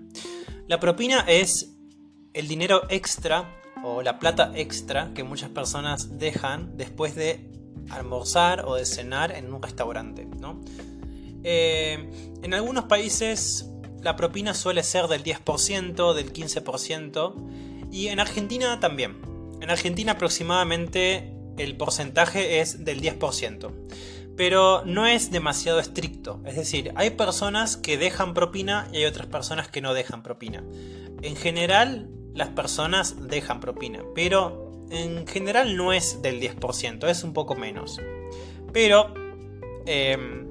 La 0.69 0.81
propina 0.81 1.25
es 1.27 1.75
el 2.35 2.47
dinero 2.47 2.83
extra 2.91 3.59
o 3.83 4.03
la 4.03 4.19
plata 4.19 4.53
extra 4.55 5.15
que 5.15 5.25
muchas 5.25 5.49
personas 5.49 6.19
dejan 6.19 6.77
después 6.77 7.15
de 7.15 7.51
almorzar 7.89 8.67
o 8.67 8.75
de 8.75 8.85
cenar 8.85 9.33
en 9.33 9.51
un 9.51 9.63
restaurante. 9.63 10.29
Eh, 11.43 12.11
en 12.43 12.53
algunos 12.53 12.85
países 12.85 13.67
la 14.03 14.15
propina 14.15 14.53
suele 14.53 14.83
ser 14.83 15.07
del 15.07 15.25
10%, 15.25 16.13
del 16.13 16.35
15% 16.35 17.89
y 17.91 18.09
en 18.09 18.21
Argentina 18.21 18.79
también. 18.79 19.17
En 19.63 19.71
Argentina 19.71 20.13
aproximadamente 20.13 21.33
el 21.57 21.79
porcentaje 21.79 22.61
es 22.61 22.85
del 22.85 23.01
10%. 23.01 23.73
Pero 24.39 24.83
no 24.87 25.07
es 25.07 25.31
demasiado 25.31 25.81
estricto. 25.81 26.41
Es 26.47 26.57
decir, 26.57 26.93
hay 26.95 27.11
personas 27.11 27.77
que 27.77 27.99
dejan 27.99 28.33
propina 28.33 28.89
y 28.93 28.99
hay 28.99 29.05
otras 29.05 29.27
personas 29.27 29.69
que 29.69 29.83
no 29.83 29.93
dejan 29.93 30.23
propina. 30.23 30.65
En 31.21 31.37
general, 31.37 32.09
las 32.35 32.49
personas 32.49 33.29
dejan 33.29 33.61
propina, 33.61 34.03
pero 34.15 34.87
en 34.91 35.27
general 35.27 35.77
no 35.77 35.93
es 35.93 36.23
del 36.23 36.41
10%, 36.41 37.09
es 37.09 37.25
un 37.25 37.33
poco 37.33 37.57
menos. 37.57 38.01
Pero 38.73 39.13
em, 39.87 40.47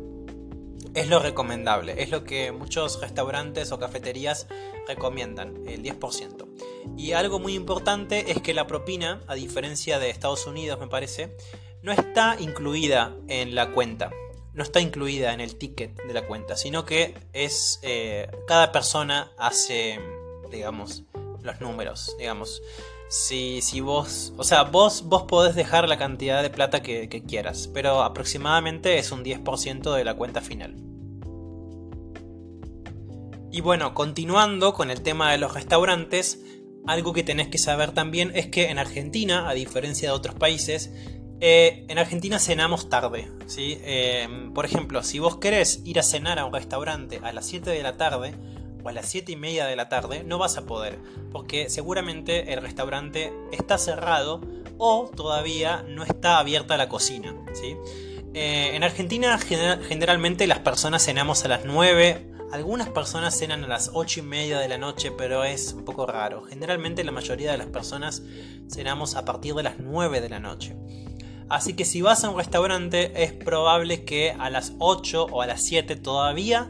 es 0.93 1.07
lo 1.07 1.19
recomendable, 1.19 2.01
es 2.01 2.11
lo 2.11 2.23
que 2.23 2.51
muchos 2.51 2.99
restaurantes 2.99 3.71
o 3.71 3.79
cafeterías 3.79 4.47
recomiendan, 4.87 5.67
el 5.67 5.83
10%. 5.83 6.45
Y 6.97 7.13
algo 7.13 7.39
muy 7.39 7.53
importante 7.53 8.31
es 8.31 8.41
que 8.41 8.53
la 8.53 8.67
propina, 8.67 9.21
a 9.27 9.35
diferencia 9.35 9.99
de 9.99 10.09
Estados 10.09 10.45
Unidos 10.47 10.79
me 10.79 10.87
parece, 10.87 11.35
no 11.87 11.93
está 11.93 12.35
incluida 12.37 13.15
en 13.29 13.55
la 13.55 13.71
cuenta, 13.71 14.11
no 14.53 14.61
está 14.61 14.81
incluida 14.81 15.33
en 15.33 15.39
el 15.39 15.55
ticket 15.55 15.95
de 16.03 16.13
la 16.13 16.27
cuenta, 16.27 16.57
sino 16.57 16.83
que 16.83 17.15
es 17.31 17.79
eh, 17.81 18.29
cada 18.45 18.73
persona 18.73 19.31
hace, 19.37 19.97
digamos, 20.51 21.03
los 21.43 21.61
números, 21.61 22.13
digamos. 22.19 22.61
Si, 23.07 23.61
si 23.61 23.79
vos, 23.79 24.33
o 24.35 24.43
sea, 24.43 24.63
vos, 24.63 25.03
vos 25.05 25.23
podés 25.23 25.55
dejar 25.55 25.87
la 25.87 25.97
cantidad 25.97 26.43
de 26.43 26.49
plata 26.49 26.81
que, 26.81 27.07
que 27.07 27.23
quieras, 27.23 27.69
pero 27.73 28.03
aproximadamente 28.03 28.97
es 28.97 29.13
un 29.13 29.23
10% 29.23 29.95
de 29.95 30.03
la 30.03 30.15
cuenta 30.15 30.41
final. 30.41 30.75
Y 33.49 33.61
bueno, 33.61 33.93
continuando 33.93 34.73
con 34.73 34.91
el 34.91 35.03
tema 35.03 35.31
de 35.31 35.37
los 35.37 35.53
restaurantes, 35.53 36.41
algo 36.85 37.13
que 37.13 37.23
tenés 37.23 37.47
que 37.47 37.57
saber 37.57 37.91
también 37.91 38.33
es 38.35 38.47
que 38.47 38.69
en 38.69 38.77
Argentina, 38.77 39.47
a 39.47 39.53
diferencia 39.53 40.09
de 40.09 40.15
otros 40.15 40.35
países, 40.35 40.91
eh, 41.39 41.85
en 41.87 41.97
Argentina 41.97 42.39
cenamos 42.39 42.89
tarde. 42.89 43.29
¿sí? 43.45 43.79
Eh, 43.83 44.49
por 44.53 44.65
ejemplo, 44.65 45.03
si 45.03 45.19
vos 45.19 45.37
querés 45.37 45.81
ir 45.85 45.99
a 45.99 46.03
cenar 46.03 46.39
a 46.39 46.45
un 46.45 46.53
restaurante 46.53 47.19
a 47.23 47.31
las 47.31 47.45
7 47.45 47.69
de 47.69 47.83
la 47.83 47.97
tarde 47.97 48.33
o 48.83 48.89
a 48.89 48.91
las 48.91 49.07
7 49.07 49.31
y 49.31 49.35
media 49.35 49.65
de 49.65 49.75
la 49.75 49.89
tarde, 49.89 50.23
no 50.23 50.37
vas 50.37 50.57
a 50.57 50.65
poder, 50.65 50.97
porque 51.31 51.69
seguramente 51.69 52.53
el 52.53 52.61
restaurante 52.61 53.33
está 53.51 53.77
cerrado 53.77 54.41
o 54.77 55.11
todavía 55.15 55.83
no 55.87 56.03
está 56.03 56.39
abierta 56.39 56.77
la 56.77 56.89
cocina. 56.89 57.35
¿sí? 57.53 57.75
Eh, 58.33 58.75
en 58.75 58.83
Argentina 58.83 59.37
generalmente 59.37 60.47
las 60.47 60.59
personas 60.59 61.03
cenamos 61.03 61.43
a 61.45 61.47
las 61.47 61.65
9 61.65 62.33
algunas 62.51 62.87
personas 62.89 63.37
cenan 63.37 63.65
a 63.65 63.67
las 63.67 63.91
8 63.93 64.21
y 64.21 64.23
media 64.23 64.59
de 64.59 64.69
la 64.69 64.77
noche, 64.77 65.11
pero 65.11 65.43
es 65.43 65.73
un 65.73 65.83
poco 65.83 66.05
raro. 66.05 66.43
Generalmente 66.43 67.03
la 67.03 67.11
mayoría 67.11 67.51
de 67.51 67.57
las 67.57 67.67
personas 67.67 68.23
cenamos 68.69 69.15
a 69.15 69.25
partir 69.25 69.53
de 69.53 69.63
las 69.63 69.79
9 69.79 70.21
de 70.21 70.29
la 70.29 70.39
noche. 70.39 70.75
Así 71.49 71.73
que 71.73 71.85
si 71.85 72.01
vas 72.01 72.23
a 72.23 72.29
un 72.29 72.37
restaurante 72.37 73.23
es 73.23 73.31
probable 73.31 74.03
que 74.03 74.31
a 74.37 74.49
las 74.49 74.73
8 74.79 75.27
o 75.31 75.41
a 75.41 75.47
las 75.47 75.63
7 75.63 75.95
todavía 75.95 76.69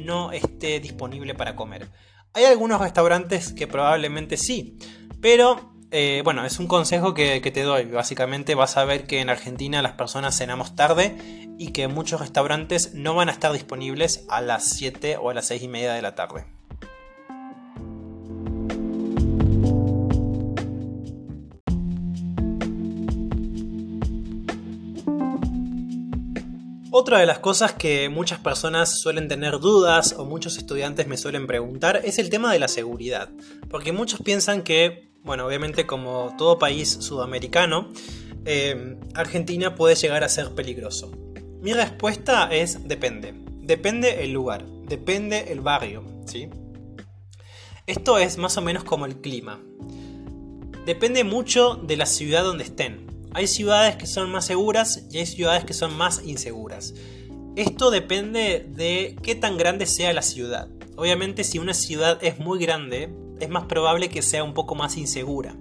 no 0.00 0.32
esté 0.32 0.80
disponible 0.80 1.34
para 1.34 1.54
comer. 1.54 1.90
Hay 2.32 2.44
algunos 2.44 2.80
restaurantes 2.80 3.52
que 3.52 3.66
probablemente 3.66 4.36
sí, 4.36 4.78
pero 5.20 5.72
eh, 5.90 6.22
bueno, 6.24 6.44
es 6.44 6.58
un 6.58 6.66
consejo 6.66 7.14
que, 7.14 7.40
que, 7.40 7.50
te 7.50 7.62
doy. 7.62 7.84
Básicamente 7.84 8.54
vas 8.54 8.76
a 8.76 8.84
ver 8.84 9.06
que 9.06 9.20
en 9.20 9.30
Argentina 9.30 9.80
las 9.80 9.92
personas 9.92 10.36
cenamos 10.36 10.74
tarde 10.74 11.16
y 11.58 11.72
que 11.72 11.88
muchos 11.88 12.20
restaurantes 12.20 12.94
no 12.94 13.14
van 13.14 13.28
a 13.28 13.32
estar 13.32 13.52
disponibles 13.52 14.26
a 14.28 14.40
las 14.40 14.68
7 14.70 15.16
o 15.16 15.30
a 15.30 15.34
las 15.34 15.46
6 15.46 15.62
y 15.62 15.68
media 15.68 15.94
de 15.94 16.02
la 16.02 16.14
tarde. 16.14 16.55
Otra 26.98 27.18
de 27.18 27.26
las 27.26 27.40
cosas 27.40 27.74
que 27.74 28.08
muchas 28.08 28.38
personas 28.38 28.98
suelen 29.00 29.28
tener 29.28 29.58
dudas 29.58 30.14
o 30.16 30.24
muchos 30.24 30.56
estudiantes 30.56 31.06
me 31.06 31.18
suelen 31.18 31.46
preguntar 31.46 32.00
es 32.02 32.18
el 32.18 32.30
tema 32.30 32.50
de 32.50 32.58
la 32.58 32.68
seguridad. 32.68 33.28
Porque 33.68 33.92
muchos 33.92 34.22
piensan 34.22 34.62
que, 34.62 35.10
bueno, 35.22 35.44
obviamente 35.44 35.86
como 35.86 36.34
todo 36.38 36.58
país 36.58 36.88
sudamericano, 36.88 37.92
eh, 38.46 38.96
Argentina 39.12 39.74
puede 39.74 39.94
llegar 39.94 40.24
a 40.24 40.30
ser 40.30 40.54
peligroso. 40.54 41.12
Mi 41.60 41.74
respuesta 41.74 42.48
es 42.50 42.88
depende. 42.88 43.34
Depende 43.60 44.24
el 44.24 44.32
lugar, 44.32 44.64
depende 44.64 45.52
el 45.52 45.60
barrio, 45.60 46.02
¿sí? 46.24 46.48
Esto 47.86 48.16
es 48.16 48.38
más 48.38 48.56
o 48.56 48.62
menos 48.62 48.84
como 48.84 49.04
el 49.04 49.20
clima. 49.20 49.60
Depende 50.86 51.24
mucho 51.24 51.74
de 51.74 51.98
la 51.98 52.06
ciudad 52.06 52.42
donde 52.42 52.64
estén. 52.64 53.05
Hay 53.36 53.48
ciudades 53.48 53.96
que 53.96 54.06
son 54.06 54.32
más 54.32 54.46
seguras 54.46 55.04
y 55.10 55.18
hay 55.18 55.26
ciudades 55.26 55.66
que 55.66 55.74
son 55.74 55.94
más 55.94 56.22
inseguras. 56.24 56.94
Esto 57.54 57.90
depende 57.90 58.66
de 58.66 59.14
qué 59.22 59.34
tan 59.34 59.58
grande 59.58 59.84
sea 59.84 60.14
la 60.14 60.22
ciudad. 60.22 60.68
Obviamente 60.96 61.44
si 61.44 61.58
una 61.58 61.74
ciudad 61.74 62.18
es 62.22 62.38
muy 62.38 62.58
grande, 62.58 63.10
es 63.38 63.50
más 63.50 63.66
probable 63.66 64.08
que 64.08 64.22
sea 64.22 64.42
un 64.42 64.54
poco 64.54 64.74
más 64.74 64.96
insegura. 64.96 65.54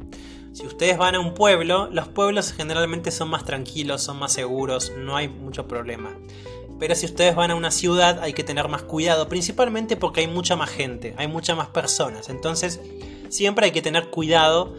Si 0.53 0.65
ustedes 0.65 0.97
van 0.97 1.15
a 1.15 1.19
un 1.19 1.33
pueblo, 1.33 1.89
los 1.91 2.07
pueblos 2.07 2.53
generalmente 2.53 3.11
son 3.11 3.29
más 3.29 3.43
tranquilos, 3.43 4.03
son 4.03 4.19
más 4.19 4.31
seguros, 4.31 4.93
no 4.97 5.17
hay 5.17 5.27
mucho 5.27 5.67
problema. 5.67 6.17
Pero 6.79 6.95
si 6.95 7.05
ustedes 7.05 7.35
van 7.35 7.51
a 7.51 7.55
una 7.55 7.71
ciudad 7.71 8.23
hay 8.23 8.31
que 8.31 8.45
tener 8.45 8.69
más 8.69 8.83
cuidado, 8.83 9.27
principalmente 9.27 9.97
porque 9.97 10.21
hay 10.21 10.27
mucha 10.27 10.55
más 10.55 10.69
gente, 10.69 11.13
hay 11.17 11.27
muchas 11.27 11.57
más 11.57 11.67
personas. 11.67 12.29
Entonces 12.29 12.79
siempre 13.27 13.65
hay 13.65 13.71
que 13.73 13.81
tener 13.81 14.11
cuidado. 14.11 14.73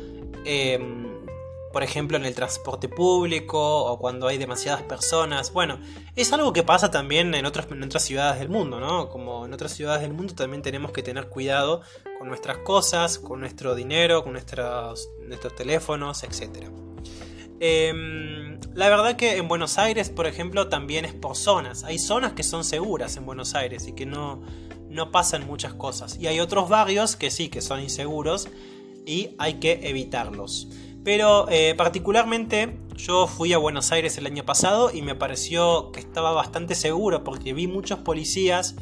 Eh, 0.47 1.03
por 1.73 1.83
ejemplo, 1.83 2.17
en 2.17 2.25
el 2.25 2.35
transporte 2.35 2.89
público 2.89 3.85
o 3.85 3.99
cuando 3.99 4.29
hay 4.29 4.39
demasiadas 4.39 4.83
personas. 4.83 5.53
Bueno, 5.53 5.79
es 6.15 6.33
algo 6.33 6.53
que 6.53 6.63
pasa 6.63 6.91
también 6.91 7.35
en 7.35 7.47
otras, 7.47 7.71
en 7.71 7.83
otras 7.83 8.03
ciudades 8.05 8.39
del 8.39 8.49
mundo, 8.49 8.81
¿no? 8.81 9.09
Como 9.09 9.47
en 9.47 9.53
otras 9.53 9.73
ciudades 9.73 10.03
del 10.03 10.13
mundo 10.13 10.35
también 10.35 10.63
tenemos 10.63 10.93
que 10.93 11.03
tener 11.03 11.29
cuidado 11.29 11.83
con 12.19 12.29
nuestras 12.29 12.59
cosas, 12.59 13.19
con 13.19 13.41
nuestro 13.41 13.75
dinero, 13.75 14.23
con 14.23 14.33
nuestros, 14.33 15.11
nuestros 15.27 15.55
teléfonos, 15.55 16.23
etc. 16.23 16.69
Em, 17.59 18.61
la 18.75 18.89
verdad 18.89 19.17
que 19.17 19.37
en 19.37 19.49
Buenos 19.49 19.79
Aires, 19.79 20.11
por 20.11 20.27
ejemplo, 20.27 20.69
también 20.69 21.05
es 21.05 21.15
por 21.15 21.37
zonas. 21.37 21.85
Hay 21.85 21.99
zonas 21.99 22.33
que 22.33 22.43
son 22.43 22.65
seguras 22.65 23.17
en 23.17 23.27
Buenos 23.27 23.55
Aires 23.55 23.87
y 23.87 23.93
que 23.93 24.07
no, 24.07 24.43
no 24.89 25.11
pasan 25.11 25.47
muchas 25.47 25.75
cosas. 25.75 26.19
Y 26.21 26.27
hay 26.27 26.41
otros 26.41 26.69
barrios 26.69 27.17
que 27.17 27.31
sí, 27.31 27.49
que 27.49 27.61
son 27.61 27.81
inseguros 27.81 28.49
y 29.07 29.31
hay 29.39 29.55
que 29.55 29.89
evitarlos. 29.89 30.69
Pero 31.07 31.49
eh, 31.51 31.77
particularmente 31.77 32.79
yo 32.97 33.29
fui 33.29 33.53
a 33.53 33.59
Buenos 33.59 33.93
Aires 33.93 34.19
el 34.19 34.27
año 34.27 34.45
pasado 34.45 34.91
y 34.93 35.03
me 35.03 35.15
pareció 35.15 35.93
que 35.93 36.01
estaba 36.01 36.33
bastante 36.33 36.75
seguro 36.75 37.23
porque 37.23 37.53
vi 37.53 37.69
muchos 37.69 38.01
policías, 38.01 38.75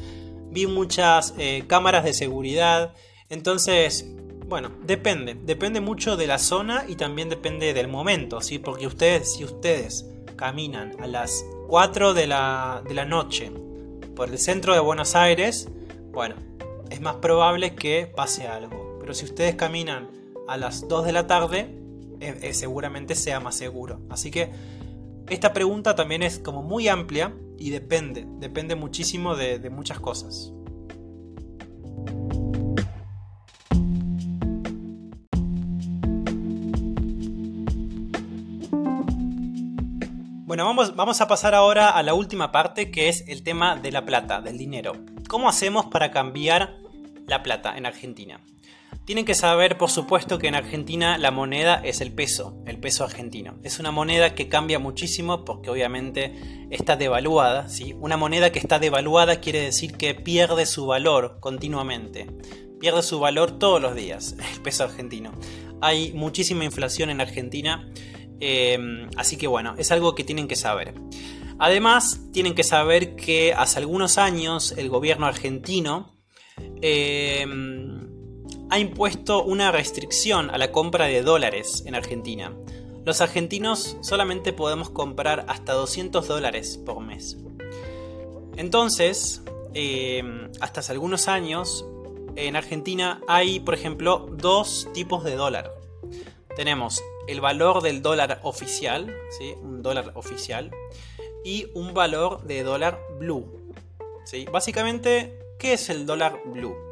vi 0.49 0.65
muchas 0.65 1.35
eh, 1.37 1.65
cámaras 1.67 2.03
de 2.03 2.13
seguridad. 2.13 2.95
Entonces, 3.29 4.07
bueno, 4.47 4.71
depende, 4.87 5.35
depende 5.35 5.81
mucho 5.81 6.17
de 6.17 6.25
la 6.25 6.39
zona 6.39 6.85
y 6.87 6.95
también 6.95 7.29
depende 7.29 7.75
del 7.75 7.89
momento, 7.89 8.41
¿sí? 8.41 8.57
Porque 8.57 8.87
ustedes, 8.87 9.35
si 9.35 9.43
ustedes 9.43 10.07
caminan 10.35 10.93
a 10.99 11.05
las 11.05 11.45
4 11.67 12.15
de 12.15 12.25
la, 12.25 12.81
de 12.87 12.95
la 12.95 13.05
noche 13.05 13.51
por 14.15 14.29
el 14.29 14.39
centro 14.39 14.73
de 14.73 14.79
Buenos 14.79 15.13
Aires, 15.13 15.69
bueno, 16.11 16.33
es 16.89 17.01
más 17.01 17.17
probable 17.17 17.75
que 17.75 18.07
pase 18.07 18.47
algo. 18.47 18.97
Pero 18.99 19.13
si 19.13 19.25
ustedes 19.25 19.53
caminan 19.53 20.09
a 20.47 20.57
las 20.57 20.87
2 20.87 21.05
de 21.05 21.11
la 21.11 21.27
tarde, 21.27 21.84
eh, 22.19 22.39
eh, 22.41 22.53
seguramente 22.53 23.15
sea 23.15 23.39
más 23.39 23.55
seguro. 23.55 24.01
Así 24.09 24.31
que 24.31 24.51
esta 25.29 25.53
pregunta 25.53 25.95
también 25.95 26.23
es 26.23 26.39
como 26.39 26.63
muy 26.63 26.87
amplia 26.87 27.35
y 27.57 27.69
depende, 27.69 28.25
depende 28.39 28.75
muchísimo 28.75 29.35
de, 29.35 29.59
de 29.59 29.69
muchas 29.69 29.99
cosas. 29.99 30.51
Bueno, 40.45 40.67
vamos, 40.67 40.95
vamos, 40.95 41.19
a 41.19 41.27
pasar 41.27 41.53
ahora 41.53 41.89
a 41.89 42.01
la 42.01 42.13
última 42.13 42.53
parte 42.53 42.89
que 42.89 43.09
es 43.09 43.27
el 43.27 43.43
tema 43.43 43.75
de 43.75 43.91
la 43.91 44.05
plata, 44.05 44.39
del 44.39 44.57
dinero. 44.57 44.93
¿Cómo 45.27 45.49
hacemos 45.49 45.87
para 45.87 46.11
cambiar 46.11 46.77
la 47.27 47.43
plata 47.43 47.75
en 47.75 47.85
Argentina? 47.85 48.39
Tienen 49.05 49.25
que 49.25 49.35
saber, 49.35 49.77
por 49.77 49.91
supuesto, 49.91 50.39
que 50.39 50.47
en 50.47 50.55
Argentina 50.55 51.19
la 51.19 51.29
moneda 51.29 51.75
es 51.75 52.01
el 52.01 52.11
peso, 52.11 52.57
el 52.65 52.79
peso 52.79 53.03
argentino. 53.03 53.59
Es 53.61 53.77
una 53.77 53.91
moneda 53.91 54.33
que 54.33 54.49
cambia 54.49 54.79
muchísimo 54.79 55.45
porque 55.45 55.69
obviamente 55.69 56.33
está 56.71 56.95
devaluada. 56.95 57.69
¿sí? 57.69 57.93
Una 57.99 58.17
moneda 58.17 58.51
que 58.51 58.57
está 58.57 58.79
devaluada 58.79 59.41
quiere 59.41 59.61
decir 59.61 59.95
que 59.95 60.15
pierde 60.15 60.65
su 60.65 60.87
valor 60.87 61.37
continuamente. 61.39 62.25
Pierde 62.79 63.03
su 63.03 63.19
valor 63.19 63.59
todos 63.59 63.79
los 63.79 63.93
días, 63.93 64.37
el 64.55 64.61
peso 64.61 64.85
argentino. 64.85 65.33
Hay 65.81 66.11
muchísima 66.13 66.65
inflación 66.65 67.11
en 67.11 67.21
Argentina, 67.21 67.87
eh, 68.39 69.07
así 69.17 69.37
que 69.37 69.45
bueno, 69.45 69.75
es 69.77 69.91
algo 69.91 70.15
que 70.15 70.23
tienen 70.23 70.47
que 70.47 70.55
saber. 70.55 70.95
Además, 71.59 72.21
tienen 72.33 72.55
que 72.55 72.63
saber 72.63 73.15
que 73.15 73.53
hace 73.53 73.77
algunos 73.77 74.17
años 74.17 74.73
el 74.75 74.89
gobierno 74.89 75.27
argentino 75.27 76.17
eh, 76.81 77.45
ha 78.69 78.79
impuesto 78.79 79.43
una 79.43 79.71
restricción 79.71 80.49
a 80.49 80.57
la 80.57 80.71
compra 80.71 81.05
de 81.05 81.21
dólares 81.21 81.83
en 81.85 81.95
Argentina. 81.95 82.53
Los 83.05 83.21
argentinos 83.21 83.97
solamente 84.01 84.53
podemos 84.53 84.89
comprar 84.89 85.45
hasta 85.47 85.73
200 85.73 86.27
dólares 86.27 86.79
por 86.83 86.99
mes. 87.01 87.37
Entonces, 88.57 89.43
em, 89.73 90.49
hasta 90.59 90.79
hace 90.79 90.91
algunos 90.91 91.27
años, 91.27 91.85
en 92.35 92.55
Argentina 92.55 93.21
hay, 93.27 93.59
por 93.59 93.75
ejemplo, 93.75 94.27
dos 94.31 94.89
tipos 94.93 95.23
de 95.23 95.35
dólar. 95.35 95.71
Tenemos 96.55 97.03
el 97.27 97.41
valor 97.41 97.81
del 97.81 98.01
dólar 98.01 98.39
oficial, 98.43 99.13
¿sí? 99.37 99.53
un 99.61 99.81
dólar 99.81 100.11
oficial, 100.15 100.71
y 101.43 101.67
un 101.75 101.93
valor 101.93 102.43
de 102.43 102.63
dólar 102.63 102.99
blue. 103.19 103.73
¿Sí? 104.25 104.45
Básicamente, 104.51 105.37
¿qué 105.59 105.73
es 105.73 105.89
el 105.89 106.07
dólar 106.07 106.41
blue? 106.45 106.84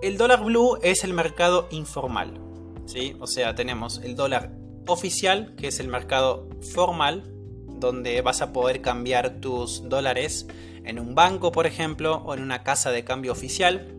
El 0.00 0.16
dólar 0.16 0.44
blue 0.44 0.78
es 0.82 1.02
el 1.02 1.12
mercado 1.12 1.66
informal. 1.72 2.40
¿sí? 2.86 3.16
O 3.18 3.26
sea, 3.26 3.56
tenemos 3.56 4.00
el 4.04 4.14
dólar 4.14 4.52
oficial, 4.86 5.54
que 5.56 5.66
es 5.68 5.80
el 5.80 5.88
mercado 5.88 6.48
formal, 6.72 7.24
donde 7.66 8.20
vas 8.22 8.40
a 8.40 8.52
poder 8.52 8.80
cambiar 8.80 9.40
tus 9.40 9.88
dólares 9.88 10.46
en 10.84 11.00
un 11.00 11.16
banco, 11.16 11.50
por 11.50 11.66
ejemplo, 11.66 12.22
o 12.24 12.34
en 12.34 12.42
una 12.42 12.62
casa 12.62 12.92
de 12.92 13.02
cambio 13.02 13.32
oficial. 13.32 13.98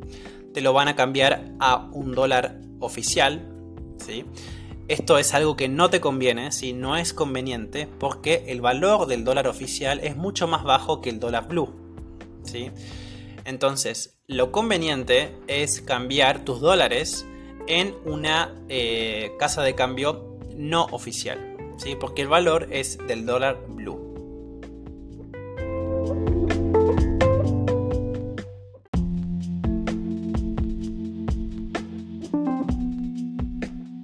Te 0.53 0.61
lo 0.61 0.71
van 0.71 0.87
a 0.87 0.95
cambiar 0.95 1.51
a 1.59 1.89
un 1.91 2.13
dólar 2.13 2.61
oficial. 2.79 3.45
¿sí? 3.97 4.23
Esto 4.87 5.17
es 5.17 5.33
algo 5.33 5.57
que 5.57 5.67
no 5.67 5.89
te 5.89 5.99
conviene, 5.99 6.53
si 6.53 6.71
no 6.71 6.95
es 6.95 7.13
conveniente, 7.13 7.89
porque 7.99 8.45
el 8.47 8.61
valor 8.61 9.05
del 9.05 9.25
dólar 9.25 9.47
oficial 9.47 9.99
es 10.01 10.15
mucho 10.15 10.47
más 10.47 10.63
bajo 10.63 11.01
que 11.01 11.09
el 11.09 11.19
dólar 11.19 11.49
blue. 11.49 11.73
¿sí? 12.43 12.71
Entonces, 13.45 14.19
lo 14.27 14.51
conveniente 14.51 15.35
es 15.47 15.81
cambiar 15.81 16.45
tus 16.45 16.59
dólares 16.59 17.25
en 17.67 17.95
una 18.05 18.53
eh, 18.67 19.31
casa 19.39 19.61
de 19.63 19.75
cambio 19.75 20.37
no 20.55 20.85
oficial, 20.91 21.57
¿sí? 21.77 21.95
porque 21.95 22.21
el 22.21 22.27
valor 22.27 22.67
es 22.71 22.97
del 23.07 23.25
dólar 23.25 23.59
blue. 23.67 24.09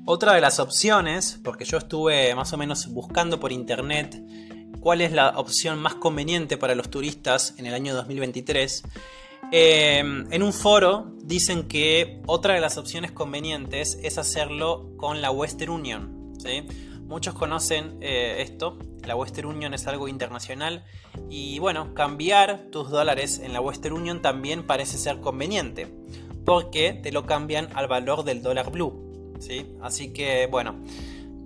Otra 0.08 0.34
de 0.34 0.42
las 0.42 0.60
opciones, 0.60 1.42
porque 1.44 1.66
yo 1.66 1.78
estuve 1.78 2.34
más 2.36 2.54
o 2.54 2.58
menos 2.58 2.88
buscando 2.94 3.40
por 3.40 3.52
internet 3.52 4.22
cuál 4.80 5.02
es 5.02 5.12
la 5.12 5.30
opción 5.40 5.80
más 5.80 5.96
conveniente 5.96 6.58
para 6.58 6.76
los 6.76 6.92
turistas 6.92 7.56
en 7.58 7.66
el 7.66 7.74
año 7.74 7.96
2023, 7.96 8.84
em, 9.52 10.32
en 10.32 10.44
un 10.44 10.54
foro 10.54 11.16
dicen 11.24 11.68
que 11.68 12.22
otra 12.28 12.54
de 12.54 12.62
las 12.62 12.78
opciones 12.78 13.12
convenientes 13.12 14.00
es 14.04 14.18
hacerlo 14.18 14.92
con 14.98 15.22
la 15.22 15.32
Western 15.32 15.72
Union. 15.72 16.34
Muchos 17.08 17.36
conocen 17.36 17.98
eh, 18.02 18.38
esto, 18.40 18.80
la 19.06 19.16
Western 19.16 19.48
Union 19.48 19.74
es 19.74 19.86
algo 19.88 20.08
internacional 20.08 20.84
y 21.30 21.60
bueno, 21.60 21.94
cambiar 21.94 22.68
tus 22.72 22.90
dólares 22.90 23.40
en 23.44 23.54
la 23.54 23.62
Western 23.62 23.96
Union 23.96 24.22
también 24.22 24.66
parece 24.66 24.98
ser 24.98 25.20
conveniente 25.20 25.88
porque 26.46 26.94
te 26.94 27.12
lo 27.12 27.26
cambian 27.26 27.70
al 27.76 27.88
valor 27.88 28.24
del 28.24 28.42
dólar 28.42 28.72
blue. 28.72 29.34
Así 29.82 30.14
que 30.14 30.48
bueno, 30.48 30.76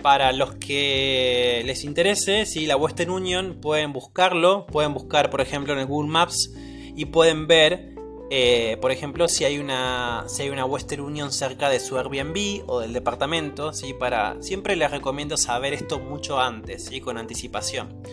para 0.02 0.32
los 0.32 0.56
que 0.56 1.62
les 1.66 1.84
interese, 1.84 2.46
si 2.46 2.66
la 2.66 2.78
Western 2.78 3.10
Union 3.10 3.60
pueden 3.62 3.92
buscarlo, 3.92 4.66
pueden 4.68 4.94
buscar 4.94 5.30
por 5.30 5.42
ejemplo 5.42 5.74
en 5.74 5.80
el 5.80 5.86
Google 5.88 6.10
Maps 6.10 6.54
y 7.00 7.06
pueden 7.06 7.48
ver, 7.48 7.96
eh, 8.30 8.78
por 8.82 8.92
ejemplo, 8.92 9.30
si 9.30 9.46
hay, 9.46 9.58
una, 9.58 10.26
si 10.28 10.42
hay 10.42 10.50
una 10.50 10.66
Western 10.66 11.00
Union 11.00 11.32
cerca 11.32 11.70
de 11.70 11.80
su 11.80 11.98
Airbnb 11.98 12.66
o 12.68 12.82
del 12.82 12.92
departamento, 12.92 13.72
¿sí? 13.72 13.94
Para, 13.94 14.36
siempre 14.42 14.76
les 14.76 14.92
recomiendo 14.92 15.38
saber 15.38 15.72
esto 15.74 16.00
mucho 16.00 16.42
antes, 16.42 16.84
¿sí? 16.84 17.00
con 17.00 17.18
anticipación, 17.18 18.04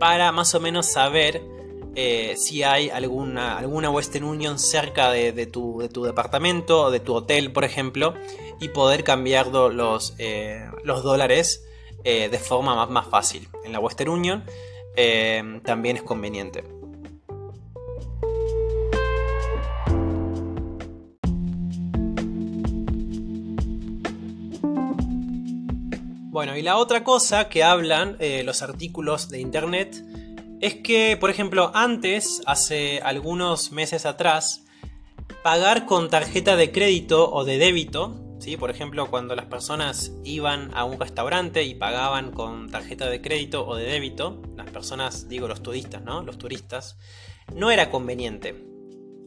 para 0.00 0.32
más 0.32 0.56
o 0.56 0.60
menos 0.60 0.86
saber 0.86 1.40
eh, 1.94 2.34
si 2.36 2.64
hay 2.64 2.90
alguna, 2.90 3.58
alguna 3.58 3.90
Western 3.90 4.24
Union 4.24 4.58
cerca 4.58 5.12
de, 5.12 5.46
tu, 5.46 5.88
departamento 6.04 6.86
o 6.86 6.90
de 6.90 6.98
tu 6.98 7.14
hotel, 7.14 7.52
por 7.52 7.62
ejemplo, 7.62 8.14
y 8.58 8.70
poder 8.70 9.04
cambiar 9.04 9.46
los, 9.46 10.16
eh, 10.18 10.68
los 10.82 11.04
dólares 11.04 11.64
de 12.02 12.38
forma 12.40 12.74
más, 12.74 12.90
más, 12.90 13.06
fácil. 13.06 13.46
En 13.64 13.70
la 13.70 13.78
Western 13.78 14.10
Union 14.10 14.44
también 15.62 15.96
es 15.96 16.02
conveniente. 16.02 16.81
Bueno, 26.32 26.56
y 26.56 26.62
la 26.62 26.78
otra 26.78 27.04
cosa 27.04 27.50
que 27.50 27.62
hablan 27.62 28.16
los 28.46 28.62
artículos 28.62 29.28
de 29.28 29.38
internet 29.38 30.02
es 30.62 30.76
que, 30.76 31.18
por 31.20 31.28
ejemplo, 31.28 31.70
antes, 31.74 32.40
hace 32.46 33.02
algunos 33.02 33.70
meses 33.70 34.06
atrás, 34.06 34.64
pagar 35.42 35.84
con 35.84 36.08
tarjeta 36.08 36.56
de 36.56 36.72
crédito 36.72 37.30
o 37.30 37.44
de 37.44 37.58
débito, 37.58 38.38
¿sí? 38.38 38.56
por 38.56 38.70
ejemplo, 38.70 39.10
cuando 39.10 39.36
las 39.36 39.44
personas 39.44 40.12
iban 40.24 40.70
a 40.74 40.86
un 40.86 40.98
restaurante 40.98 41.64
y 41.64 41.74
pagaban 41.74 42.30
con 42.30 42.70
tarjeta 42.70 43.10
de 43.10 43.20
crédito 43.20 43.66
o 43.66 43.76
de 43.76 43.84
débito, 43.84 44.40
las 44.56 44.70
personas, 44.70 45.28
digo 45.28 45.48
los 45.48 45.62
turistas, 45.62 46.00
¿no? 46.00 46.22
Los 46.22 46.38
turistas, 46.38 46.96
no 47.54 47.70
era 47.70 47.90
conveniente. 47.90 48.56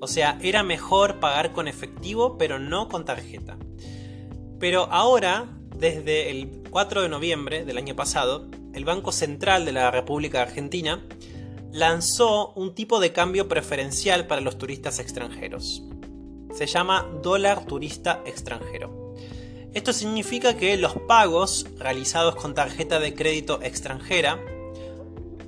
O 0.02 0.08
sea, 0.08 0.40
era 0.42 0.64
mejor 0.64 1.20
pagar 1.20 1.52
con 1.52 1.68
efectivo, 1.68 2.40
pero 2.40 2.58
no 2.58 2.90
con 2.90 3.06
tarjeta. 3.06 3.60
Pero 4.60 4.88
ahora, 4.92 5.55
desde 5.78 6.32
el 6.32 6.64
4 6.70 7.02
de 7.02 7.10
noviembre 7.10 7.66
del 7.66 7.78
año 7.78 7.96
pasado, 7.96 8.48
el 8.74 8.86
Banco 8.86 9.12
Central 9.12 9.66
de 9.66 9.72
la 9.72 9.92
República 9.92 10.42
Argentina 10.42 11.06
lanzó 11.72 12.54
un 12.54 12.74
tipo 12.74 13.00
de 13.00 13.12
cambio 13.12 13.48
preferencial 13.48 14.28
para 14.28 14.42
los 14.42 14.58
turistas 14.58 15.00
extranjeros. 15.00 15.84
Se 16.54 16.68
llama 16.68 17.06
dólar 17.22 17.66
turista 17.66 18.22
extranjero. 18.26 19.14
Esto 19.74 19.92
significa 19.92 20.56
que 20.56 20.78
los 20.78 20.94
pagos 21.08 21.68
realizados 21.78 22.36
con 22.36 22.54
tarjeta 22.54 23.00
de 23.00 23.14
crédito 23.14 23.60
extranjera 23.62 24.40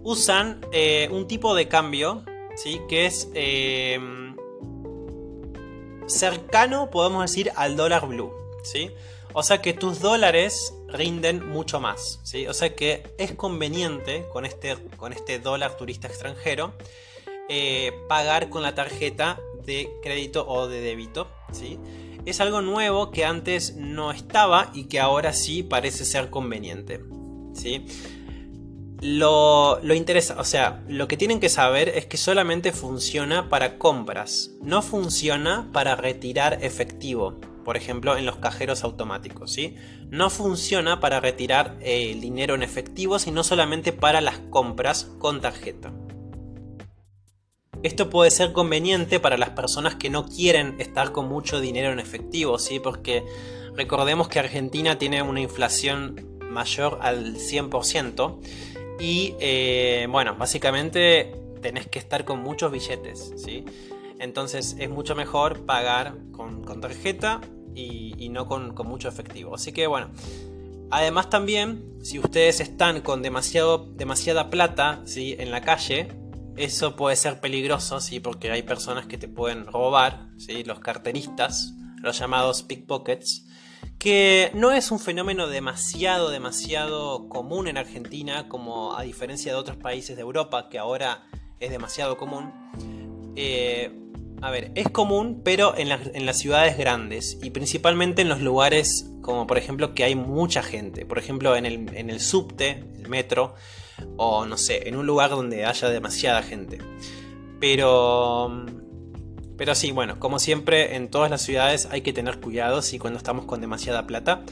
usan 0.04 0.60
eh, 0.74 1.08
un 1.12 1.28
tipo 1.28 1.56
de 1.56 1.70
cambio 1.70 2.24
¿sí? 2.58 2.82
que 2.90 3.06
es 3.06 3.30
eh, 3.34 3.98
cercano, 6.08 6.90
podemos 6.90 7.22
decir, 7.22 7.52
al 7.56 7.78
dólar 7.78 8.08
blue. 8.08 8.34
¿sí? 8.64 8.92
O 9.40 9.44
sea 9.44 9.62
que 9.62 9.74
tus 9.74 10.00
dólares 10.00 10.74
rinden 10.88 11.48
mucho 11.48 11.80
más. 11.80 12.20
¿sí? 12.24 12.48
O 12.48 12.56
sea 12.56 12.74
que 12.74 13.04
es 13.20 13.34
conveniente 13.34 14.26
con 14.34 14.48
este, 14.48 14.76
con 14.98 15.14
este 15.14 15.38
dólar 15.38 15.78
turista 15.78 16.08
extranjero 16.08 16.74
eh, 17.48 17.92
pagar 18.10 18.50
con 18.50 18.64
la 18.64 18.74
tarjeta 18.74 19.40
de 19.64 19.92
crédito 20.02 20.48
o 20.48 20.68
de 20.68 20.82
débito. 20.82 21.28
¿sí? 21.52 21.78
Es 22.26 22.42
algo 22.42 22.64
nuevo 22.64 23.12
que 23.12 23.26
antes 23.26 23.76
no 23.76 24.10
estaba 24.10 24.72
y 24.74 24.86
que 24.86 25.00
ahora 25.00 25.34
sí 25.34 25.62
parece 25.62 26.04
ser 26.04 26.32
conveniente. 26.32 27.00
¿sí? 27.54 27.86
Lo, 29.02 29.80
lo 29.84 29.94
interesa, 29.94 30.36
o 30.40 30.46
sea, 30.46 30.84
lo 30.88 31.08
que 31.08 31.16
tienen 31.16 31.40
que 31.40 31.50
saber 31.50 31.90
es 31.90 32.08
que 32.08 32.18
solamente 32.18 32.72
funciona 32.72 33.50
para 33.50 33.78
compras, 33.78 34.50
no 34.64 34.82
funciona 34.82 35.70
para 35.72 35.96
retirar 35.96 36.58
efectivo 36.64 37.40
por 37.68 37.76
ejemplo, 37.76 38.16
en 38.16 38.26
los 38.26 38.38
cajeros 38.38 38.86
automáticos. 38.86 39.52
¿sí? 39.52 39.76
No 40.10 40.30
funciona 40.30 41.02
para 41.02 41.20
retirar 41.20 41.76
eh, 41.82 42.12
el 42.14 42.22
dinero 42.22 42.56
en 42.56 42.64
efectivo, 42.64 43.20
sino 43.20 43.44
solamente 43.44 43.92
para 43.92 44.22
las 44.22 44.40
compras 44.40 45.12
con 45.20 45.42
tarjeta. 45.42 45.92
Esto 47.84 48.10
puede 48.10 48.32
ser 48.32 48.54
conveniente 48.54 49.20
para 49.20 49.36
las 49.36 49.50
personas 49.50 49.96
que 49.96 50.10
no 50.10 50.28
quieren 50.28 50.80
estar 50.80 51.12
con 51.12 51.28
mucho 51.28 51.60
dinero 51.60 51.92
en 51.92 52.00
efectivo, 52.00 52.58
¿sí? 52.58 52.80
porque 52.80 53.26
recordemos 53.76 54.30
que 54.30 54.40
Argentina 54.40 54.98
tiene 54.98 55.22
una 55.22 55.42
inflación 55.42 56.40
mayor 56.50 57.00
al 57.02 57.36
100% 57.36 58.40
y 58.98 59.36
eh, 59.42 60.08
bueno, 60.10 60.38
básicamente 60.38 61.36
tenés 61.62 61.86
que 61.88 62.00
estar 62.00 62.24
con 62.24 62.40
muchos 62.40 62.72
billetes. 62.72 63.34
¿sí? 63.36 63.66
Entonces 64.20 64.78
es 64.80 64.90
mucho 64.90 65.16
mejor 65.16 65.66
pagar 65.66 66.16
con, 66.32 66.64
con 66.64 66.80
tarjeta 66.80 67.42
y, 67.78 68.30
no 68.30 68.48
con, 68.48 68.74
mucho 68.88 69.08
efectivo. 69.08 69.56
Así 69.56 69.72
que 69.72 69.88
bueno, 69.88 70.10
además 70.90 71.30
también, 71.30 71.98
si 72.02 72.20
ustedes 72.20 72.60
están 72.60 73.02
con 73.02 73.22
demasiado, 73.22 73.90
demasiada 73.96 74.50
plata 74.50 75.02
¿sí? 75.06 75.36
en 75.40 75.52
la 75.52 75.62
calle, 75.62 76.10
eso 76.56 76.96
puede 76.96 77.16
ser 77.16 77.40
peligroso, 77.40 78.00
¿sí? 78.00 78.20
porque 78.20 78.52
hay 78.52 78.64
personas 78.64 79.06
que 79.06 79.18
te 79.18 79.28
pueden 79.28 79.68
robar, 79.68 80.30
¿sí? 80.38 80.64
los 80.64 80.80
carteristas, 80.80 81.74
los 82.02 82.18
llamados 82.18 82.64
pickpockets, 82.64 83.46
que 84.00 84.52
no 84.54 84.72
es 84.72 84.92
un 84.92 85.00
fenómeno 85.00 85.48
demasiado, 85.48 86.30
demasiado 86.30 87.30
común 87.30 87.68
en 87.68 87.78
Argentina, 87.78 88.48
como 88.48 88.96
a 88.96 89.04
diferencia 89.04 89.52
de 89.52 89.58
otros 89.58 89.78
países 89.78 90.16
de 90.16 90.22
Europa, 90.22 90.70
que 90.70 90.78
ahora 90.78 91.24
es 91.60 91.72
demasiado 91.72 92.18
común. 92.18 92.52
Eh, 93.36 94.07
a 94.42 94.52
ver, 94.52 94.72
es 94.76 94.90
común, 94.90 95.42
pero 95.44 95.76
en, 95.78 95.90
las 95.90 96.38
ciudades 96.38 96.78
grandes 96.78 97.40
y 97.42 97.50
principalmente 97.50 98.22
en 98.22 98.30
los 98.30 98.42
lugares 98.42 99.10
como 99.22 99.48
por 99.48 99.58
ejemplo 99.58 99.94
que 99.94 100.04
hay 100.04 100.16
mucha 100.16 100.62
gente. 100.62 101.06
Por 101.06 101.18
ejemplo, 101.18 101.56
en 101.56 101.66
el, 101.66 102.20
subte, 102.20 102.84
el 102.98 103.10
metro, 103.10 103.56
o 104.16 104.46
no 104.46 104.58
sé, 104.58 104.88
en 104.88 104.96
un 104.96 105.06
lugar 105.06 105.32
donde 105.32 105.66
haya 105.66 105.90
demasiada 105.90 106.44
gente. 106.44 106.80
Pero. 107.60 108.66
Pero 109.58 109.74
sí, 109.74 109.92
bueno, 109.92 110.20
como 110.20 110.38
siempre, 110.38 110.96
en 110.96 111.10
todas 111.10 111.32
las 111.32 111.42
ciudades 111.42 111.88
hay 111.92 112.02
que 112.02 112.14
tener 112.14 112.40
cuidado 112.40 112.84
si 112.84 113.00
cuando 113.00 113.18
estamos 113.18 113.46
con 113.46 113.60
demasiada 113.60 114.06
plata. 114.06 114.44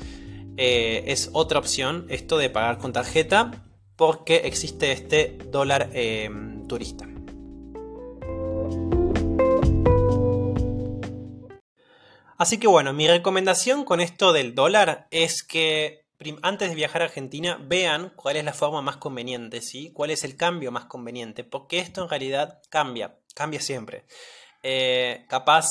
Eh, 0.58 1.04
es 1.08 1.30
otra 1.34 1.60
opción 1.60 2.06
esto 2.10 2.38
de 2.38 2.50
pagar 2.50 2.80
con 2.80 2.92
tarjeta 2.92 3.52
porque 3.98 4.38
existe 4.46 4.92
este 4.92 5.38
dólar 5.52 5.90
eh, 5.94 6.30
turista. 6.68 7.08
Así 12.38 12.58
que 12.58 12.68
bueno, 12.68 12.92
mi 12.92 13.08
recomendación 13.08 13.86
con 13.86 14.02
esto 14.02 14.34
del 14.34 14.56
dólar 14.56 15.08
es 15.10 15.42
que 15.44 16.06
antes 16.42 16.70
de 16.70 16.76
viajar 16.76 17.02
a 17.02 17.06
Argentina 17.06 17.58
vean 17.62 18.12
cuál 18.16 18.36
es 18.36 18.44
la 18.44 18.54
forma 18.54 18.82
más 18.82 18.98
conveniente, 18.98 19.62
¿sí? 19.62 19.92
cuál 19.94 20.12
es 20.12 20.24
el 20.24 20.36
cambio 20.36 20.72
más 20.72 20.86
conveniente, 20.86 21.44
porque 21.44 21.80
esto 21.80 22.04
en 22.04 22.10
realidad 22.10 22.62
cambia, 22.70 23.16
cambia 23.34 23.62
siempre. 23.62 24.06
Eh, 24.64 25.26
capaz 25.30 25.68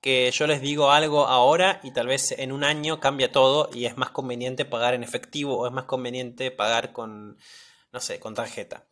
que 0.00 0.30
yo 0.30 0.46
les 0.46 0.60
digo 0.60 0.90
algo 0.90 1.26
ahora 1.26 1.80
y 1.82 1.92
tal 1.92 2.06
vez 2.06 2.32
en 2.32 2.52
un 2.52 2.64
año 2.64 3.00
cambia 3.00 3.32
todo 3.32 3.68
y 3.74 3.86
es 3.86 3.96
más 3.96 4.10
conveniente 4.10 4.64
pagar 4.64 4.94
en 4.94 5.02
efectivo 5.02 5.58
o 5.58 5.66
es 5.66 5.72
más 5.72 5.84
conveniente 5.84 6.50
pagar 6.50 6.92
con, 6.92 7.36
no 7.92 8.00
sé, 8.00 8.20
con 8.20 8.34
tarjeta. 8.34 8.84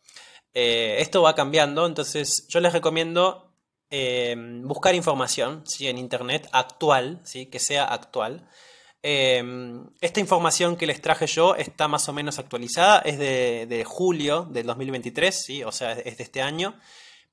Eh, 0.53 0.97
esto 0.99 1.21
va 1.21 1.35
cambiando, 1.35 1.85
entonces 1.85 2.45
yo 2.49 2.59
les 2.59 2.73
recomiendo 2.73 3.44
eh, 3.89 4.35
buscar 4.63 4.95
información 4.95 5.63
¿sí? 5.65 5.87
en 5.87 5.97
internet 5.97 6.47
actual, 6.51 7.21
¿sí? 7.23 7.47
que 7.47 7.59
sea 7.59 7.85
actual. 7.85 8.47
esta 9.01 10.19
información 10.19 10.77
que 10.77 10.87
les 10.87 10.99
traje 10.99 11.27
yo 11.27 11.55
está 11.55 11.87
más 11.87 12.09
o 12.09 12.13
menos 12.13 12.39
actualizada, 12.39 12.99
es 12.99 13.19
de, 13.19 13.67
de 13.67 13.83
julio 13.83 14.47
del 14.49 14.65
2023, 14.65 15.43
¿sí? 15.45 15.63
o 15.63 15.71
sea, 15.71 15.91
es 15.91 16.17
de 16.17 16.23
este 16.23 16.41
año. 16.41 16.75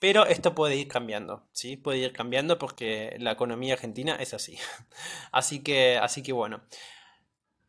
Pero 0.02 0.26
esto 0.26 0.52
puede 0.52 0.74
ir 0.74 0.88
cambiando, 0.88 1.46
¿sí? 1.52 1.76
Puede 1.76 1.98
ir 1.98 2.12
cambiando 2.12 2.58
porque 2.58 3.14
la 3.20 3.30
economía 3.30 3.74
argentina 3.74 4.16
es 4.16 4.34
así. 4.34 4.58
Así 5.30 5.62
que, 5.62 5.96
así 5.96 6.24
que 6.24 6.32
bueno. 6.32 6.64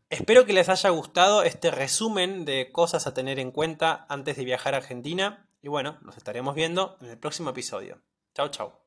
Espero 0.09 0.43
que 0.43 0.53
les 0.53 0.67
haya 0.67 0.89
gustado 0.89 1.43
este 1.43 1.69
resumen 1.69 2.43
de 2.43 2.71
cosas 2.71 3.05
a 3.05 3.13
tener 3.13 3.37
en 3.37 3.51
cuenta 3.51 4.07
antes 4.09 4.35
de 4.35 4.45
viajar 4.45 4.73
a 4.73 4.77
Argentina. 4.77 5.47
Y 5.61 5.67
bueno, 5.67 5.99
nos 6.01 6.17
estaremos 6.17 6.55
viendo 6.55 6.97
en 7.01 7.09
el 7.09 7.19
próximo 7.19 7.51
episodio. 7.51 8.01
Chao, 8.35 8.47
chao. 8.47 8.82